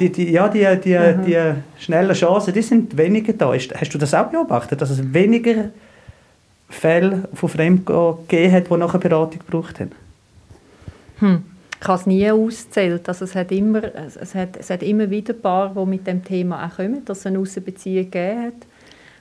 die, 0.00 0.10
die, 0.10 0.32
ja, 0.32 0.48
die, 0.48 0.66
die, 0.82 0.98
mhm. 0.98 1.24
die 1.24 1.38
schnellen 1.78 2.14
Chancen, 2.14 2.52
die 2.52 2.62
sind 2.62 2.96
weniger 2.96 3.32
da. 3.32 3.52
Hast 3.52 3.94
du 3.94 3.98
das 3.98 4.12
auch 4.14 4.26
beobachtet, 4.26 4.80
dass 4.80 4.90
es 4.90 5.12
weniger 5.14 5.70
Fälle 6.68 7.28
von 7.34 7.48
Fremdgehen 7.48 8.14
gegeben 8.26 8.52
hat, 8.52 8.70
die 8.70 8.76
nachher 8.76 8.98
Beratung 8.98 9.38
gebraucht 9.38 9.78
haben? 9.78 9.92
Hm. 11.20 11.44
Ich 11.82 11.88
habe 11.88 11.98
es 11.98 12.06
nie 12.06 12.30
auszählt. 12.30 13.08
Also 13.08 13.24
es, 13.24 13.34
hat 13.34 13.50
immer, 13.50 13.82
es, 13.82 14.36
hat, 14.36 14.56
es 14.56 14.70
hat 14.70 14.84
immer 14.84 15.10
wieder 15.10 15.32
Paare, 15.32 15.74
die 15.74 15.90
mit 15.90 16.06
dem 16.06 16.24
Thema 16.24 16.64
auch 16.64 16.76
kommen, 16.76 17.04
dass 17.04 17.18
es 17.18 17.26
eine 17.26 17.40
Aussenbeziehung 17.40 18.04
gegeben 18.08 18.42
hat. 18.44 18.66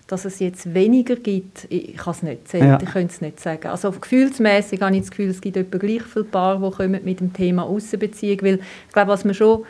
Dass 0.05 0.25
es 0.25 0.37
jetzt 0.37 0.71
weniger 0.71 1.15
gibt, 1.15 1.65
ich 1.69 1.97
kann 1.97 2.11
es 2.11 2.21
nicht 2.21 2.47
zählen, 2.47 2.67
ja. 2.67 2.79
ich 2.79 2.91
könnte 2.91 3.13
es 3.13 3.21
nicht 3.21 3.39
sagen. 3.39 3.67
Also 3.67 3.91
gefühlsmäßig 3.91 4.79
habe 4.79 4.93
ich 4.93 5.01
das 5.01 5.09
Gefühl, 5.09 5.29
es 5.29 5.41
gibt 5.41 5.57
etwa 5.57 5.79
gleich 5.79 6.03
viele 6.03 6.25
Paare, 6.25 6.69
die 6.69 6.75
kommen 6.75 7.03
mit 7.03 7.19
dem 7.19 7.33
Thema 7.33 7.63
Aussenbeziehung, 7.63 8.41
weil 8.43 8.59
ich 8.87 8.93
glaube, 8.93 9.09
was 9.09 9.25
man 9.25 9.33
schon 9.33 9.63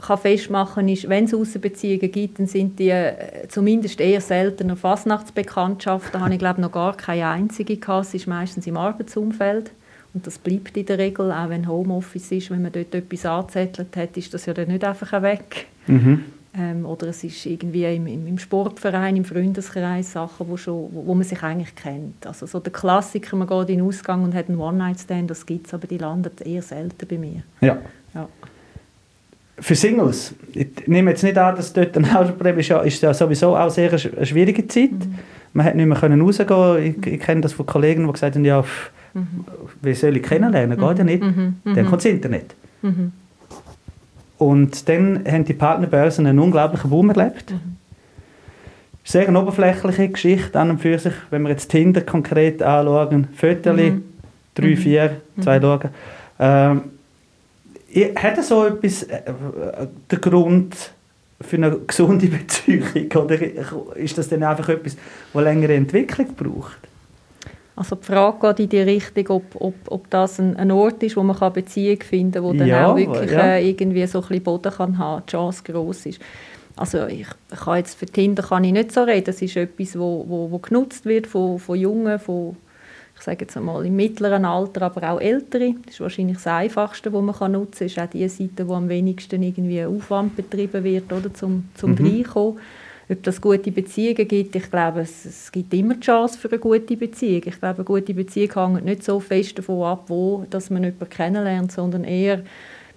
kann 0.00 0.18
festmachen 0.18 0.88
ist, 0.88 1.08
wenn 1.08 1.24
es 1.24 1.34
Aussenbeziehungen 1.34 2.12
gibt, 2.12 2.38
dann 2.38 2.46
sind 2.46 2.78
die 2.78 2.90
äh, 2.90 3.48
zumindest 3.48 4.00
eher 4.00 4.20
seltener 4.20 4.76
Fasnachtsbekanntschaften. 4.76 6.12
Da 6.12 6.20
habe 6.20 6.34
ich 6.34 6.38
glaube 6.38 6.60
noch 6.60 6.70
gar 6.70 6.96
keine 6.96 7.26
einzige 7.26 7.78
gehabt. 7.78 8.06
Es 8.06 8.14
ist 8.14 8.28
meistens 8.28 8.64
im 8.68 8.76
Arbeitsumfeld. 8.76 9.72
Und 10.14 10.26
das 10.26 10.38
bleibt 10.38 10.76
in 10.76 10.86
der 10.86 10.98
Regel, 10.98 11.30
auch 11.30 11.48
wenn 11.50 11.68
Homeoffice 11.68 12.32
ist, 12.32 12.50
wenn 12.50 12.62
man 12.62 12.72
dort 12.72 12.94
etwas 12.94 13.26
angezettelt 13.26 13.96
hat, 13.96 14.16
ist 14.16 14.32
das 14.32 14.46
ja 14.46 14.54
dann 14.54 14.68
nicht 14.68 14.84
einfach 14.84 15.22
weg. 15.22 15.66
Mhm. 15.86 16.24
Ähm, 16.58 16.86
oder 16.86 17.08
es 17.08 17.22
ist 17.22 17.44
irgendwie 17.44 17.84
im, 17.84 18.06
im, 18.06 18.38
Sportverein, 18.38 19.16
im 19.16 19.24
Freundeskreis 19.24 20.12
Sachen, 20.12 20.48
wo, 20.48 20.56
schon, 20.56 20.88
wo, 20.92 21.06
wo, 21.06 21.14
man 21.14 21.24
sich 21.24 21.42
eigentlich 21.42 21.74
kennt. 21.74 22.26
Also 22.26 22.46
so 22.46 22.58
der 22.58 22.72
Klassiker, 22.72 23.36
man 23.36 23.46
geht 23.46 23.68
in 23.68 23.78
den 23.78 23.86
Ausgang 23.86 24.24
und 24.24 24.34
hat 24.34 24.48
einen 24.48 24.58
One-Night-Stand, 24.58 25.30
das 25.30 25.44
gibt 25.44 25.66
es, 25.66 25.74
aber 25.74 25.86
die 25.86 25.98
landen 25.98 26.30
eher 26.44 26.62
selten 26.62 27.06
bei 27.06 27.18
mir. 27.18 27.42
Ja. 27.60 27.76
ja. 28.14 28.28
Für 29.60 29.74
Singles, 29.74 30.34
ich 30.54 30.68
nehme 30.86 31.10
jetzt 31.10 31.22
nicht 31.22 31.36
an, 31.36 31.54
dass 31.54 31.72
dort 31.72 31.96
ein 31.96 32.12
Hausproblem 32.12 32.58
ist, 32.58 32.68
ja, 32.68 32.80
ist 32.80 33.02
ja 33.02 33.12
sowieso 33.12 33.54
auch 33.54 33.70
sehr 33.70 33.90
eine 33.90 34.26
schwierige 34.26 34.66
Zeit. 34.66 34.92
Mhm. 34.92 35.18
Man 35.52 35.66
hat 35.66 35.74
nicht 35.74 35.86
mehr 35.86 36.00
rausgehen 36.00 36.78
ich, 36.82 37.06
ich 37.06 37.20
kenne 37.20 37.42
das 37.42 37.52
von 37.52 37.66
Kollegen, 37.66 38.06
die 38.06 38.12
gesagt 38.12 38.36
haben, 38.36 38.44
ja, 38.44 38.62
pff, 38.62 38.90
Mhm. 39.18 39.44
Wie 39.82 39.94
soll 39.94 40.16
ich 40.16 40.22
kennenlernen? 40.22 40.78
Geht 40.78 40.98
ja 40.98 41.04
nicht. 41.04 41.22
Mhm. 41.22 41.56
Dann 41.64 41.86
kommt 41.86 41.98
das 41.98 42.06
Internet. 42.06 42.54
Und 44.38 44.88
dann 44.88 45.24
haben 45.26 45.44
die 45.44 45.52
Partnerbörsen 45.52 46.26
einen 46.26 46.38
unglaublichen 46.38 46.90
Boom 46.90 47.10
erlebt. 47.10 47.50
Mhm. 47.50 47.76
Sehr 49.02 49.26
eine 49.26 49.40
oberflächliche 49.40 50.08
Geschichte 50.08 50.58
an 50.58 50.70
und 50.70 50.80
für 50.80 50.98
sich, 50.98 51.14
wenn 51.30 51.42
wir 51.42 51.50
jetzt 51.50 51.68
Tinder 51.70 52.02
konkret 52.02 52.62
anschauen, 52.62 53.28
Fötterli, 53.34 53.92
mhm. 53.92 54.04
drei, 54.54 54.66
mhm. 54.66 54.76
vier, 54.76 55.20
zwei 55.40 55.58
mhm. 55.58 55.62
schauen. 55.62 55.88
Ähm, 56.38 56.80
hat 58.16 58.44
so 58.44 58.66
etwas 58.66 59.04
äh, 59.04 59.22
der 60.10 60.18
Grund 60.18 60.92
für 61.40 61.56
eine 61.56 61.78
gesunde 61.78 62.26
Beziehung 62.28 63.10
oder 63.14 63.96
ist 63.96 64.18
das 64.18 64.28
dann 64.28 64.42
einfach 64.42 64.68
etwas, 64.68 64.96
das 65.32 65.42
längere 65.42 65.74
Entwicklung 65.74 66.34
braucht? 66.34 66.78
Also 67.78 67.94
die 67.94 68.06
Frage 68.06 68.38
geht 68.40 68.58
in 68.58 68.68
die 68.70 68.80
Richtung, 68.80 69.28
ob, 69.28 69.44
ob, 69.54 69.74
ob 69.86 70.10
das 70.10 70.40
ein, 70.40 70.56
ein 70.56 70.72
Ort 70.72 71.00
ist, 71.04 71.16
wo 71.16 71.22
man 71.22 71.38
kann 71.38 71.52
Beziehung 71.52 72.00
finden 72.00 72.32
kann, 72.32 72.42
wo 72.42 72.52
dann 72.52 72.66
ja, 72.66 72.88
auch 72.88 72.96
wirklich 72.96 73.30
ja. 73.30 73.54
äh, 73.54 73.68
irgendwie 73.68 74.04
so 74.08 74.18
ein 74.18 74.26
bisschen 74.26 74.42
Boden 74.42 74.72
kann 74.72 74.98
haben, 74.98 75.22
die 75.24 75.30
Chance 75.30 75.62
gross 75.64 76.04
ist. 76.06 76.20
Also 76.74 77.06
ich, 77.06 77.28
kann 77.50 77.76
jetzt 77.76 77.96
für 77.96 78.06
Tinder 78.06 78.42
kann 78.42 78.64
ich 78.64 78.72
nicht 78.72 78.90
so 78.90 79.04
reden, 79.04 79.26
das 79.26 79.40
ist 79.42 79.56
etwas, 79.56 79.96
wo, 79.96 80.24
wo, 80.26 80.50
wo 80.50 80.58
genutzt 80.58 81.06
wird 81.06 81.28
von, 81.28 81.60
von 81.60 81.78
Jungen, 81.78 82.18
von 82.18 82.56
ich 83.16 83.22
sage 83.22 83.38
jetzt 83.42 83.56
einmal 83.56 83.86
im 83.86 83.94
mittleren 83.94 84.44
Alter, 84.44 84.82
aber 84.82 85.12
auch 85.12 85.20
Ältere. 85.20 85.74
Das 85.84 85.94
ist 85.94 86.00
wahrscheinlich 86.00 86.36
das 86.36 86.46
Einfachste, 86.48 87.12
was 87.12 87.22
man 87.22 87.34
kann 87.34 87.52
nutzen 87.52 87.70
kann. 87.70 87.88
Das 87.88 87.92
ist 87.92 87.98
auch 87.98 88.10
die 88.10 88.28
Seite, 88.28 88.68
wo 88.68 88.74
am 88.74 88.88
wenigsten 88.88 89.42
irgendwie 89.42 89.84
Aufwand 89.84 90.36
betrieben 90.36 90.82
wird, 90.84 91.12
oder, 91.12 91.32
zum, 91.32 91.68
zum 91.74 91.92
mhm. 91.92 92.06
Reinkommen. 92.06 92.58
Ob 93.10 93.22
das 93.22 93.40
gute 93.40 93.72
Beziehungen 93.72 94.28
gibt, 94.28 94.54
ich 94.54 94.70
glaube, 94.70 95.00
es, 95.00 95.24
es, 95.24 95.50
gibt 95.50 95.72
immer 95.72 95.94
die 95.94 96.00
Chance 96.00 96.38
für 96.38 96.50
eine 96.50 96.58
gute 96.58 96.94
Beziehung. 96.94 97.42
Ich 97.46 97.58
glaube, 97.58 97.76
eine 97.76 97.84
gute 97.84 98.12
Beziehung 98.12 98.74
hängt 98.74 98.84
nicht 98.84 99.02
so 99.02 99.18
fest 99.18 99.56
davon 99.58 99.82
ab, 99.82 100.04
wo 100.08 100.44
dass 100.50 100.68
man 100.68 100.84
jemanden 100.84 101.08
kennenlernt, 101.08 101.72
sondern 101.72 102.04
eher, 102.04 102.42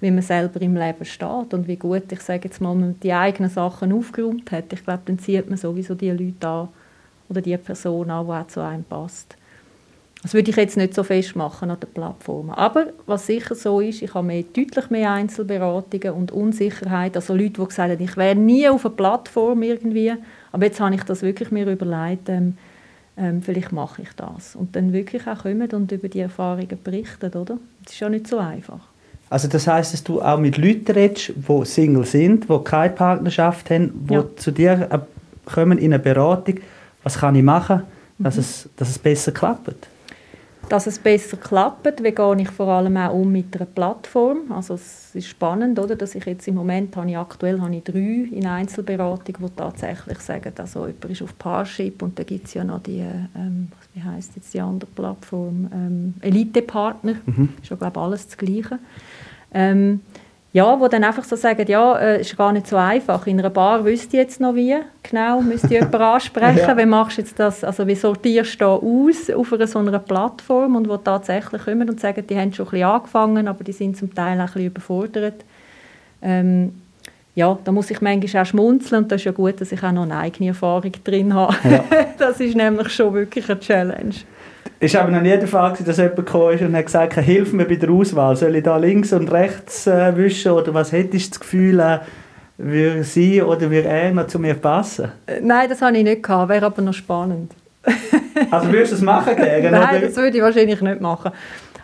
wie 0.01 0.11
man 0.11 0.21
selber 0.21 0.61
im 0.61 0.75
Leben 0.75 1.05
steht 1.05 1.53
und 1.53 1.65
wie 1.67 1.77
gut, 1.77 2.11
ich 2.11 2.19
sage 2.19 2.49
jetzt 2.49 2.59
mal, 2.59 2.75
man 2.75 2.99
die 2.99 3.13
eigenen 3.13 3.49
Sachen 3.49 3.93
aufgeräumt 3.93 4.51
hat. 4.51 4.73
Ich 4.73 4.83
glaube, 4.83 5.03
dann 5.05 5.17
zieht 5.17 5.47
man 5.47 5.57
sowieso 5.57 5.95
die 5.95 6.11
Leute 6.11 6.45
an 6.45 6.69
oder 7.29 7.39
die 7.39 7.55
Person 7.55 8.09
an, 8.09 8.25
die 8.25 8.31
auch 8.33 8.47
zu 8.47 8.59
einem 8.59 8.83
passt. 8.83 9.37
Das 10.23 10.35
würde 10.35 10.51
ich 10.51 10.55
jetzt 10.55 10.77
nicht 10.77 10.93
so 10.93 11.03
festmachen 11.03 11.71
an 11.71 11.79
der 11.79 11.87
Plattform. 11.87 12.51
Aber 12.51 12.87
was 13.07 13.25
sicher 13.25 13.55
so 13.55 13.81
ist, 13.81 14.03
ich 14.03 14.13
habe 14.13 14.27
mehr, 14.27 14.43
deutlich 14.43 14.89
mehr 14.91 15.11
Einzelberatungen 15.11 16.11
und 16.11 16.31
Unsicherheit. 16.31 17.15
Also 17.15 17.33
Leute, 17.33 17.61
die 17.61 17.65
gesagt 17.65 17.91
haben, 17.91 18.03
ich 18.03 18.17
wäre 18.17 18.35
nie 18.35 18.69
auf 18.69 18.85
einer 18.85 18.93
Plattform 18.93 19.63
irgendwie. 19.63 20.13
Aber 20.51 20.65
jetzt 20.65 20.79
habe 20.79 20.93
ich 20.93 21.03
das 21.03 21.23
wirklich 21.23 21.49
mir 21.49 21.65
überlegt, 21.67 22.29
ähm, 22.29 22.55
ähm, 23.17 23.41
vielleicht 23.41 23.71
mache 23.71 24.03
ich 24.03 24.09
das. 24.15 24.55
Und 24.55 24.75
dann 24.75 24.93
wirklich 24.93 25.27
auch 25.27 25.39
kommen 25.39 25.69
und 25.71 25.91
über 25.91 26.07
die 26.07 26.19
Erfahrungen 26.19 26.77
berichten, 26.83 27.33
oder? 27.33 27.57
Das 27.83 27.93
ist 27.93 27.99
ja 27.99 28.09
nicht 28.09 28.27
so 28.27 28.37
einfach. 28.37 28.79
Also 29.29 29.47
das 29.47 29.65
heißt, 29.65 29.93
dass 29.93 30.03
du 30.03 30.21
auch 30.21 30.37
mit 30.37 30.57
Leuten 30.57 30.91
redest, 30.91 31.33
die 31.35 31.65
Single 31.65 32.05
sind, 32.05 32.49
die 32.49 32.59
keine 32.63 32.93
Partnerschaft 32.93 33.69
haben, 33.69 34.05
die 34.07 34.13
ja. 34.13 34.25
zu 34.35 34.51
dir 34.51 34.87
äh, 34.91 34.99
kommen 35.49 35.77
in 35.77 35.93
eine 35.93 36.03
Beratung. 36.03 36.55
Was 37.03 37.17
kann 37.17 37.35
ich 37.35 37.43
machen, 37.43 37.83
dass, 38.19 38.35
mhm. 38.35 38.41
es, 38.41 38.69
dass 38.75 38.89
es 38.89 38.99
besser 38.99 39.31
klappt? 39.31 39.87
Dass 40.71 40.87
es 40.87 40.99
besser 40.99 41.35
klappt, 41.35 42.01
wie 42.01 42.11
gehe 42.11 42.35
ich 42.37 42.49
vor 42.49 42.69
allem 42.69 42.95
auch 42.95 43.13
um 43.13 43.29
mit 43.29 43.53
einer 43.57 43.65
Plattform. 43.65 44.53
Also 44.53 44.75
es 44.75 45.13
ist 45.13 45.27
spannend, 45.27 45.77
oder, 45.77 45.97
dass 45.97 46.15
ich 46.15 46.25
jetzt 46.25 46.47
im 46.47 46.55
Moment 46.55 46.95
habe 46.95 47.09
ich 47.09 47.17
aktuell 47.17 47.59
habe 47.59 47.75
ich 47.75 47.83
drei 47.83 48.29
in 48.31 48.47
Einzelberatung, 48.47 49.35
die 49.37 49.49
tatsächlich 49.53 50.19
sagen, 50.19 50.53
also 50.57 50.87
jemand 50.87 51.05
ist 51.09 51.21
auf 51.23 51.37
Parship 51.37 52.01
und 52.01 52.17
da 52.17 52.23
gibt 52.23 52.47
es 52.47 52.53
ja 52.53 52.63
noch 52.63 52.81
die, 52.81 53.05
ähm, 53.35 53.67
wie 53.93 54.01
heißt 54.01 54.37
jetzt 54.37 54.53
die 54.53 54.61
andere 54.61 54.89
Plattform, 54.89 55.67
ähm, 55.73 56.13
Elite 56.21 56.61
Partner, 56.61 57.15
mhm. 57.25 57.49
ist 57.61 57.69
ja 57.69 57.75
glaube 57.75 57.99
ich 57.99 58.01
alles 58.01 58.27
das 58.27 58.37
Gleiche. 58.37 58.79
Ähm, 59.53 59.99
ja, 60.53 60.77
wo 60.79 60.87
dann 60.89 61.03
einfach 61.05 61.23
so 61.23 61.37
sagen, 61.37 61.65
ja, 61.67 61.97
äh, 61.97 62.21
ist 62.21 62.35
gar 62.35 62.51
nicht 62.51 62.67
so 62.67 62.75
einfach. 62.75 63.25
In 63.25 63.39
einer 63.39 63.49
Bar 63.49 63.85
wüsste 63.85 64.17
ich 64.17 64.23
jetzt 64.23 64.41
noch 64.41 64.53
wie, 64.53 64.75
genau, 65.01 65.41
müsste 65.41 65.67
ich 65.67 65.73
jemanden 65.73 65.95
ansprechen. 66.01 66.57
ja. 66.57 66.77
Wie 66.77 66.85
machst 66.85 67.17
du 67.17 67.21
jetzt 67.21 67.39
das, 67.39 67.63
also 67.63 67.87
wie 67.87 67.95
sortierst 67.95 68.55
du 68.55 68.65
da 68.65 68.67
aus 68.67 69.29
auf 69.29 69.53
einer 69.53 69.67
so 69.67 69.79
einer 69.79 69.99
Plattform 69.99 70.75
und 70.75 70.89
wo 70.89 70.97
tatsächlich 70.97 71.63
kommen 71.63 71.89
und 71.89 72.01
sagen, 72.01 72.25
die 72.27 72.37
haben 72.37 72.51
schon 72.51 72.65
ein 72.65 72.71
bisschen 72.71 72.87
angefangen, 72.87 73.47
aber 73.47 73.63
die 73.63 73.71
sind 73.71 73.95
zum 73.95 74.13
Teil 74.13 74.37
auch 74.39 74.41
ein 74.41 74.45
bisschen 74.47 74.65
überfordert. 74.65 75.45
Ähm, 76.21 76.73
ja, 77.33 77.57
da 77.63 77.71
muss 77.71 77.89
ich 77.89 78.01
manchmal 78.01 78.43
auch 78.43 78.45
schmunzeln 78.45 79.03
und 79.03 79.11
das 79.11 79.21
ist 79.21 79.25
ja 79.25 79.31
gut, 79.31 79.61
dass 79.61 79.71
ich 79.71 79.81
auch 79.81 79.93
noch 79.93 80.03
eine 80.03 80.17
eigene 80.17 80.49
Erfahrung 80.49 80.91
drin 81.05 81.33
habe. 81.33 81.55
Ja. 81.63 81.85
das 82.17 82.41
ist 82.41 82.57
nämlich 82.57 82.89
schon 82.89 83.13
wirklich 83.13 83.49
eine 83.49 83.59
Challenge. 83.61 84.15
Es 84.83 84.95
war 84.95 85.01
aber 85.01 85.11
noch 85.11 85.21
nie 85.21 85.29
der 85.29 85.47
Fall, 85.47 85.77
dass 85.85 85.97
jemand 85.97 86.15
gekommen 86.15 86.55
ist 86.55 86.63
und 86.63 86.75
hat 86.75 86.87
gesagt, 86.87 87.13
hilf 87.13 87.53
mir 87.53 87.65
bei 87.65 87.75
der 87.75 87.91
Auswahl. 87.91 88.35
Soll 88.35 88.55
ich 88.55 88.63
da 88.63 88.77
links 88.77 89.13
und 89.13 89.31
rechts 89.31 89.85
äh, 89.85 90.17
wischen 90.17 90.53
oder 90.53 90.73
was 90.73 90.91
hättest 90.91 91.27
du 91.27 91.29
das 91.29 91.39
Gefühl, 91.39 91.79
äh, 91.79 91.99
würde 92.57 93.03
sie 93.03 93.43
oder 93.43 93.69
würde 93.69 93.89
er 93.89 94.11
noch 94.11 94.25
zu 94.25 94.39
mir 94.39 94.55
passen? 94.55 95.11
Äh, 95.27 95.39
nein, 95.39 95.69
das 95.69 95.83
habe 95.83 95.95
ich 95.95 96.03
nicht 96.03 96.23
gehabt, 96.23 96.49
wäre 96.49 96.65
aber 96.65 96.81
noch 96.81 96.95
spannend. 96.95 97.51
also 98.49 98.71
würdest 98.71 98.93
du 98.93 98.95
das 98.95 99.03
machen 99.03 99.35
gern? 99.35 99.71
Nein, 99.71 99.97
oder? 99.97 100.07
das 100.07 100.15
würde 100.15 100.37
ich 100.37 100.43
wahrscheinlich 100.43 100.81
nicht 100.81 100.99
machen. 100.99 101.31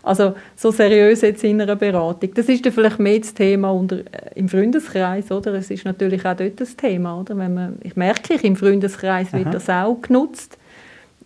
Also 0.01 0.33
so 0.55 0.71
seriös 0.71 1.21
jetzt 1.21 1.43
in 1.43 1.61
einer 1.61 1.75
Beratung. 1.75 2.33
Das 2.33 2.49
ist 2.49 2.65
dann 2.65 2.73
vielleicht 2.73 2.97
mehr 2.97 3.19
das 3.19 3.31
Thema 3.31 3.69
unter, 3.69 3.97
äh, 3.97 4.31
im 4.33 4.49
Freundeskreis, 4.49 5.31
oder? 5.31 5.53
Es 5.53 5.69
ist 5.69 5.85
natürlich 5.85 6.25
auch 6.25 6.35
dort 6.35 6.59
das 6.59 6.75
Thema, 6.75 7.19
oder? 7.19 7.37
Wenn 7.37 7.53
man, 7.53 7.77
ich 7.83 7.95
merke, 7.95 8.33
im 8.41 8.55
Freundeskreis 8.55 9.33
wird 9.33 9.45
Aha. 9.45 9.51
das 9.51 9.69
auch 9.69 10.01
genutzt 10.01 10.56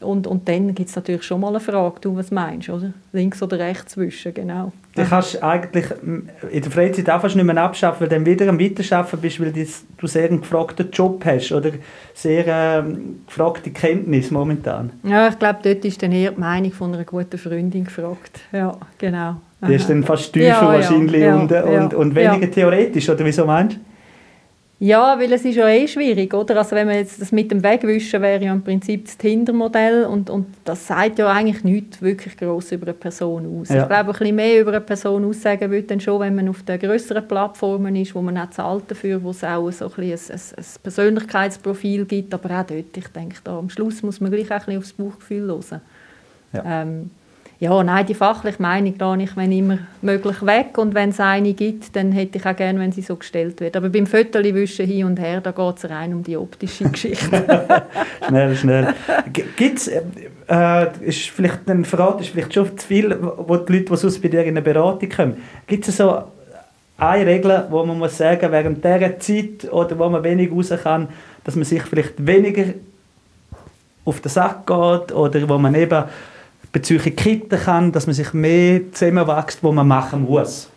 und, 0.01 0.27
und 0.27 0.47
dann 0.47 0.73
gibt 0.73 0.89
es 0.89 0.95
natürlich 0.95 1.23
schon 1.23 1.41
mal 1.41 1.49
eine 1.49 1.59
Frage, 1.59 1.99
du, 2.01 2.15
was 2.15 2.31
meinst 2.31 2.67
du, 2.67 2.73
oder? 2.73 2.93
Links 3.13 3.41
oder 3.41 3.59
rechts 3.59 3.93
zwischen, 3.93 4.33
genau. 4.33 4.71
Du 4.95 5.05
kannst 5.05 5.41
eigentlich 5.41 5.85
in 6.51 6.61
der 6.61 6.71
Freizeit 6.71 7.09
auch 7.09 7.21
fast 7.21 7.35
nicht 7.35 7.45
mehr 7.45 7.57
abschaffen, 7.57 8.01
weil 8.01 8.09
du 8.09 8.15
dann 8.15 8.25
wieder 8.25 8.49
am 8.49 8.59
Weiterschaffen 8.59 9.19
bist, 9.19 9.39
weil 9.39 9.53
du 9.53 10.07
sehr 10.07 10.27
einen 10.27 10.41
gefragten 10.41 10.91
Job 10.91 11.23
hast 11.25 11.51
oder 11.51 11.71
sehr 12.13 12.45
ähm, 12.47 13.21
gefragte 13.25 13.71
Kenntnis 13.71 14.31
momentan. 14.31 14.91
Ja, 15.03 15.29
ich 15.29 15.39
glaube, 15.39 15.59
dort 15.63 15.85
ist 15.85 16.03
dann 16.03 16.11
eher 16.11 16.31
die 16.31 16.39
Meinung 16.39 16.71
von 16.71 16.93
einer 16.93 17.05
guten 17.05 17.37
Freundin 17.37 17.85
gefragt. 17.85 18.41
Ja, 18.51 18.77
genau. 18.97 19.37
Die 19.67 19.75
ist 19.75 19.89
dann 19.89 20.03
fast 20.03 20.33
tiefer 20.33 20.47
ja, 20.47 20.65
wahrscheinlich 20.65 21.21
ja, 21.21 21.35
und, 21.35 21.51
ja, 21.51 21.63
und, 21.63 21.93
und 21.93 22.15
weniger 22.15 22.49
theoretisch, 22.49 23.07
oder 23.09 23.23
wieso 23.23 23.45
meinst 23.45 23.77
du? 23.77 23.90
Ja, 24.83 25.19
weil 25.19 25.31
es 25.31 25.45
ist 25.45 25.57
ja 25.57 25.67
eh 25.67 25.87
schwierig, 25.87 26.33
oder? 26.33 26.57
Also 26.57 26.75
wenn 26.75 26.87
man 26.87 26.95
jetzt 26.95 27.21
das 27.21 27.31
mit 27.31 27.51
dem 27.51 27.61
Wegwischen 27.61 28.19
wäre 28.19 28.43
ja 28.43 28.51
im 28.51 28.63
Prinzip 28.63 29.05
das 29.05 29.15
Tinder-Modell 29.15 30.05
und, 30.05 30.31
und 30.31 30.47
das 30.65 30.87
sagt 30.87 31.19
ja 31.19 31.27
eigentlich 31.31 31.63
nichts 31.63 32.01
wirklich 32.01 32.35
gross 32.35 32.71
über 32.71 32.87
eine 32.87 32.95
Person 32.95 33.61
aus. 33.61 33.69
Ja. 33.69 33.83
Ich 33.83 33.87
glaube, 33.87 34.09
ein 34.09 34.17
bisschen 34.17 34.35
mehr 34.35 34.59
über 34.59 34.71
eine 34.71 34.81
Person 34.81 35.23
aussagen 35.23 35.69
würde 35.69 35.85
dann 35.85 35.99
schon, 35.99 36.19
wenn 36.19 36.33
man 36.33 36.49
auf 36.49 36.63
den 36.63 36.79
größeren 36.79 37.27
Plattformen 37.27 37.95
ist, 37.95 38.15
wo 38.15 38.23
man 38.23 38.35
auch 38.39 38.49
zahlt 38.49 38.89
dafür, 38.89 39.21
wo 39.21 39.29
es 39.29 39.43
auch 39.43 39.69
so 39.69 39.85
ein, 39.85 39.91
bisschen 39.91 40.33
ein, 40.33 40.41
ein, 40.41 40.57
ein 40.57 40.81
Persönlichkeitsprofil 40.81 42.05
gibt, 42.05 42.33
aber 42.33 42.49
auch 42.59 42.65
dort, 42.65 42.97
ich 42.97 43.07
denke, 43.09 43.35
da 43.43 43.59
am 43.59 43.69
Schluss 43.69 44.01
muss 44.01 44.19
man 44.19 44.31
gleich 44.31 44.47
auch 44.47 44.67
ein 44.67 44.79
bisschen 44.79 44.79
aufs 44.79 44.93
Bauchgefühl 44.93 45.45
hören. 45.45 45.81
Ja. 46.53 46.81
Ähm, 46.81 47.11
ja, 47.61 47.83
nein, 47.83 48.07
die 48.07 48.15
fachliche 48.15 48.59
Meinung 48.59 48.95
lasse 48.97 49.21
ich 49.21 49.37
wenn 49.37 49.51
immer 49.51 49.77
möglich 50.01 50.43
weg 50.43 50.79
und 50.79 50.95
wenn 50.95 51.09
es 51.09 51.19
eine 51.19 51.53
gibt, 51.53 51.95
dann 51.95 52.11
hätte 52.11 52.39
ich 52.39 52.45
auch 52.47 52.55
gerne, 52.55 52.79
wenn 52.79 52.91
sie 52.91 53.03
so 53.03 53.15
gestellt 53.15 53.59
wird. 53.59 53.77
Aber 53.77 53.89
beim 53.89 54.07
Fotowischen 54.07 54.87
hin 54.87 55.05
und 55.05 55.19
her, 55.19 55.41
da 55.41 55.51
geht 55.51 55.77
es 55.77 55.87
rein 55.87 56.11
um 56.11 56.23
die 56.23 56.35
optische 56.37 56.85
Geschichte. 56.89 57.83
schnell, 58.27 58.55
schnell. 58.55 58.95
Gibt 59.31 59.77
es, 59.77 59.89
äh, 59.89 60.01
äh, 60.49 60.87
ist 61.01 61.29
vielleicht 61.29 61.69
ein 61.69 61.85
Verrat 61.85 62.21
ist 62.21 62.29
vielleicht 62.29 62.51
schon 62.51 62.75
zu 62.75 62.87
viel, 62.87 63.15
wo 63.21 63.57
die 63.57 63.73
Leute, 63.73 63.85
die 63.85 63.95
sonst 63.95 64.23
bei 64.23 64.29
dir 64.29 64.41
in 64.41 64.49
eine 64.49 64.63
Beratung 64.63 65.09
kommen, 65.09 65.37
gibt 65.67 65.87
es 65.87 65.97
so 65.97 66.23
eine 66.97 67.27
Regel, 67.27 67.67
wo 67.69 67.85
man 67.85 67.99
muss 67.99 68.17
sagen, 68.17 68.51
während 68.51 68.83
dieser 68.83 69.19
Zeit 69.19 69.71
oder 69.71 69.99
wo 69.99 70.09
man 70.09 70.23
wenig 70.23 70.51
raus 70.51 70.73
kann, 70.81 71.09
dass 71.43 71.55
man 71.55 71.65
sich 71.65 71.83
vielleicht 71.83 72.25
weniger 72.25 72.73
auf 74.03 74.19
den 74.19 74.29
Sack 74.29 74.65
geht 74.65 75.11
oder 75.11 75.47
wo 75.47 75.59
man 75.59 75.75
eben 75.75 76.05
bezüglich 76.71 77.15
Kitten 77.15 77.59
kann, 77.59 77.91
dass 77.91 78.07
man 78.07 78.13
sich 78.13 78.33
mehr 78.33 78.81
zusammenwächst, 78.91 79.63
wo 79.63 79.71
man 79.71 79.87
machen 79.87 80.23
muss. 80.23 80.69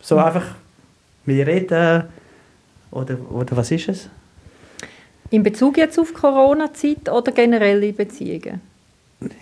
So 0.00 0.16
mhm. 0.16 0.22
einfach 0.22 0.44
mehr 1.24 1.46
reden 1.46 2.04
oder, 2.90 3.16
oder 3.30 3.56
was 3.56 3.70
ist 3.70 3.88
es? 3.88 4.08
In 5.30 5.42
Bezug 5.42 5.76
jetzt 5.76 5.98
auf 5.98 6.14
Corona-Zeit 6.14 7.08
oder 7.10 7.32
generelle 7.32 7.92
Beziehungen? 7.92 8.60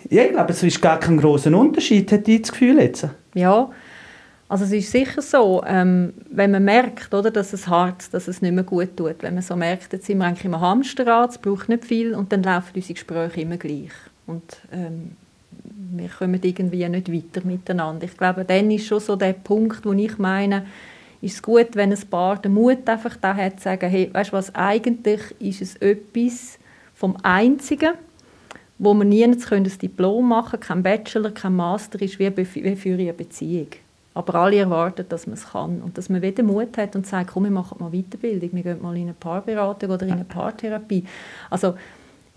Ja, 0.09 0.23
ich 0.23 0.31
glaube, 0.31 0.51
es 0.51 0.63
ist 0.63 0.81
gar 0.81 0.99
kein 0.99 1.17
großer 1.17 1.55
Unterschied, 1.55 2.11
hat 2.11 2.27
ich 2.27 2.41
das 2.41 2.51
Gefühl 2.51 2.79
jetzt. 2.79 3.07
Ja, 3.33 3.69
also 4.47 4.63
es 4.63 4.71
ist 4.71 4.91
sicher 4.91 5.21
so, 5.21 5.63
ähm, 5.65 6.13
wenn 6.29 6.51
man 6.51 6.63
merkt, 6.63 7.13
oder, 7.13 7.31
dass 7.31 7.51
es 7.51 7.67
hart, 7.67 8.13
dass 8.13 8.27
es 8.27 8.41
nicht 8.41 8.53
mehr 8.53 8.63
gut 8.63 8.95
tut, 8.95 9.15
wenn 9.21 9.33
man 9.33 9.43
so 9.43 9.55
merkt, 9.55 9.91
jetzt 9.93 10.05
sind 10.05 10.19
wir 10.19 10.25
eigentlich 10.25 10.45
im 10.45 10.59
Hamsterrad, 10.59 11.31
es 11.31 11.37
braucht 11.37 11.67
nicht 11.67 11.85
viel 11.85 12.13
und 12.13 12.31
dann 12.31 12.43
laufen 12.43 12.71
unsere 12.75 12.93
Gespräche 12.93 13.41
immer 13.41 13.57
gleich. 13.57 13.91
Und 14.27 14.57
ähm, 14.71 15.11
wir 15.91 16.09
kommen 16.09 16.39
irgendwie 16.41 16.87
nicht 16.87 17.11
weiter 17.11 17.45
miteinander. 17.45 18.05
Ich 18.05 18.17
glaube, 18.17 18.45
dann 18.45 18.71
ist 18.71 18.87
schon 18.87 18.99
so 18.99 19.15
der 19.15 19.33
Punkt, 19.33 19.85
wo 19.85 19.93
ich 19.93 20.17
meine, 20.17 20.65
ist 21.21 21.35
es 21.35 21.41
gut, 21.41 21.75
wenn 21.75 21.91
ein 21.91 22.09
Paar 22.09 22.41
den 22.41 22.53
Mut 22.53 22.87
einfach 22.87 23.17
da 23.17 23.35
hat, 23.35 23.57
zu 23.57 23.63
sagen, 23.63 23.89
hey, 23.89 24.09
weißt 24.13 24.31
du 24.31 24.33
was, 24.33 24.53
eigentlich 24.53 25.21
ist 25.39 25.61
es 25.61 25.75
etwas 25.77 26.59
vom 26.93 27.17
Einzigen, 27.23 27.93
wo 28.77 28.93
man 28.93 29.09
nie 29.09 29.23
ein 29.23 29.37
Diplom 29.37 30.27
machen 30.27 30.59
können, 30.59 30.83
kein 30.83 30.83
Bachelor, 30.83 31.31
kein 31.31 31.55
Master, 31.55 32.01
ist 32.01 32.19
wie, 32.19 32.35
wie 32.37 32.75
für 32.75 32.93
eine 32.93 33.13
Beziehung. 33.13 33.67
Aber 34.13 34.35
alle 34.35 34.57
erwarten, 34.57 35.05
dass 35.09 35.27
man 35.27 35.33
es 35.33 35.49
kann 35.49 35.81
und 35.81 35.97
dass 35.97 36.09
man 36.09 36.21
wieder 36.21 36.43
Mut 36.43 36.77
hat 36.77 36.95
und 36.95 37.05
sagt, 37.05 37.31
komm, 37.31 37.43
wir 37.43 37.51
machen 37.51 37.77
mal 37.79 37.91
Weiterbildung, 37.91 38.49
wir 38.53 38.63
gehen 38.63 38.81
mal 38.81 38.95
in 38.95 39.03
eine 39.03 39.13
Paarberatung 39.13 39.89
oder 39.89 40.05
in 40.05 40.13
eine 40.13 40.23
Paartherapie. 40.23 41.03
Also 41.49 41.75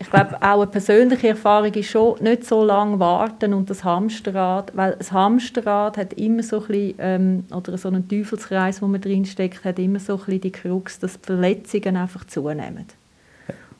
ich 0.01 0.09
glaube, 0.11 0.41
auch 0.41 0.61
eine 0.61 0.67
persönliche 0.69 1.29
Erfahrung 1.29 1.75
ist 1.75 1.91
schon, 1.91 2.23
nicht 2.23 2.45
so 2.45 2.65
lange 2.65 3.01
warten 3.01 3.53
und 3.53 3.69
das 3.69 3.83
Hamsterrad, 3.83 4.71
weil 4.77 4.95
das 4.97 5.11
Hamsterrad 5.11 5.97
hat 5.97 6.13
immer 6.13 6.45
so 6.45 6.61
ein 6.61 6.67
bisschen, 6.69 6.95
ähm, 6.99 7.45
oder 7.53 7.77
so 7.77 7.89
einen 7.89 8.09
Teufelskreis, 8.09 8.81
wo 8.81 8.87
man 8.87 9.01
drinsteckt, 9.01 9.65
hat 9.65 9.81
immer 9.81 9.99
so 9.99 10.13
ein 10.13 10.19
bisschen 10.19 10.41
die 10.43 10.53
Krux, 10.53 11.01
dass 11.01 11.21
die 11.21 11.27
Verletzungen 11.27 11.97
einfach 11.97 12.25
zunehmen. 12.25 12.87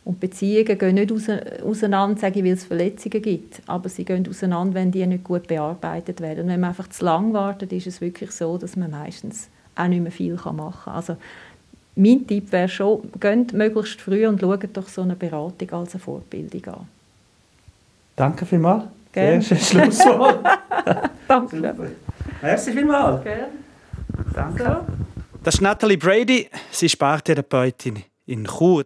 Und 0.05 0.19
Beziehungen 0.19 0.77
gehen 0.77 0.95
nicht 0.95 1.13
auseinander, 1.63 2.19
sage 2.19 2.41
ich, 2.41 2.45
weil 2.45 2.53
es 2.53 2.65
Verletzungen 2.65 3.23
gibt, 3.23 3.63
aber 3.67 3.89
sie 3.89 4.05
gehen 4.05 4.27
auseinander, 4.29 4.75
wenn 4.75 4.91
die 4.91 5.07
nicht 5.07 5.23
gut 5.23 5.47
bearbeitet 5.47 6.21
werden. 6.21 6.45
Und 6.45 6.49
wenn 6.49 6.61
man 6.61 6.71
einfach 6.71 6.89
zu 6.89 7.05
lange 7.05 7.33
wartet, 7.33 7.73
ist 7.73 7.87
es 7.87 8.01
wirklich 8.01 8.33
so, 8.33 8.59
dass 8.59 8.75
man 8.75 8.91
meistens 8.91 9.51
auch 9.77 9.87
nicht 9.87 10.03
mehr 10.03 10.11
viel 10.11 10.35
machen 10.35 10.81
kann. 10.85 10.95
Also 10.95 11.17
mein 11.99 12.27
Tipp 12.27 12.53
wäre 12.53 12.69
schon, 12.69 13.11
geht 13.19 13.53
möglichst 13.53 14.01
früh 14.01 14.27
und 14.27 14.41
schaut 14.41 14.69
doch 14.73 14.89
so 14.89 15.03
eine 15.03 15.17
Beratung 15.17 15.71
als 15.73 15.95
eine 15.95 16.01
Fortbildung 16.01 16.75
an. 16.75 16.89
Danke 18.15 18.47
vielmals. 18.47 18.85
Gerne. 19.13 19.43
Sehr 19.43 19.59
Schlusswort. 19.59 20.45
Danke. 21.29 21.75
Merci 22.43 22.73
vielmals. 22.73 23.25
Gerne. 23.25 23.49
Danke. 24.35 24.81
Das 25.43 25.55
ist 25.55 25.61
Natalie 25.61 25.99
Brady. 25.99 26.49
Sie 26.71 26.87
ist 26.87 26.99
Paartherapeutin 26.99 28.05
in 28.27 28.45
Chur. 28.45 28.85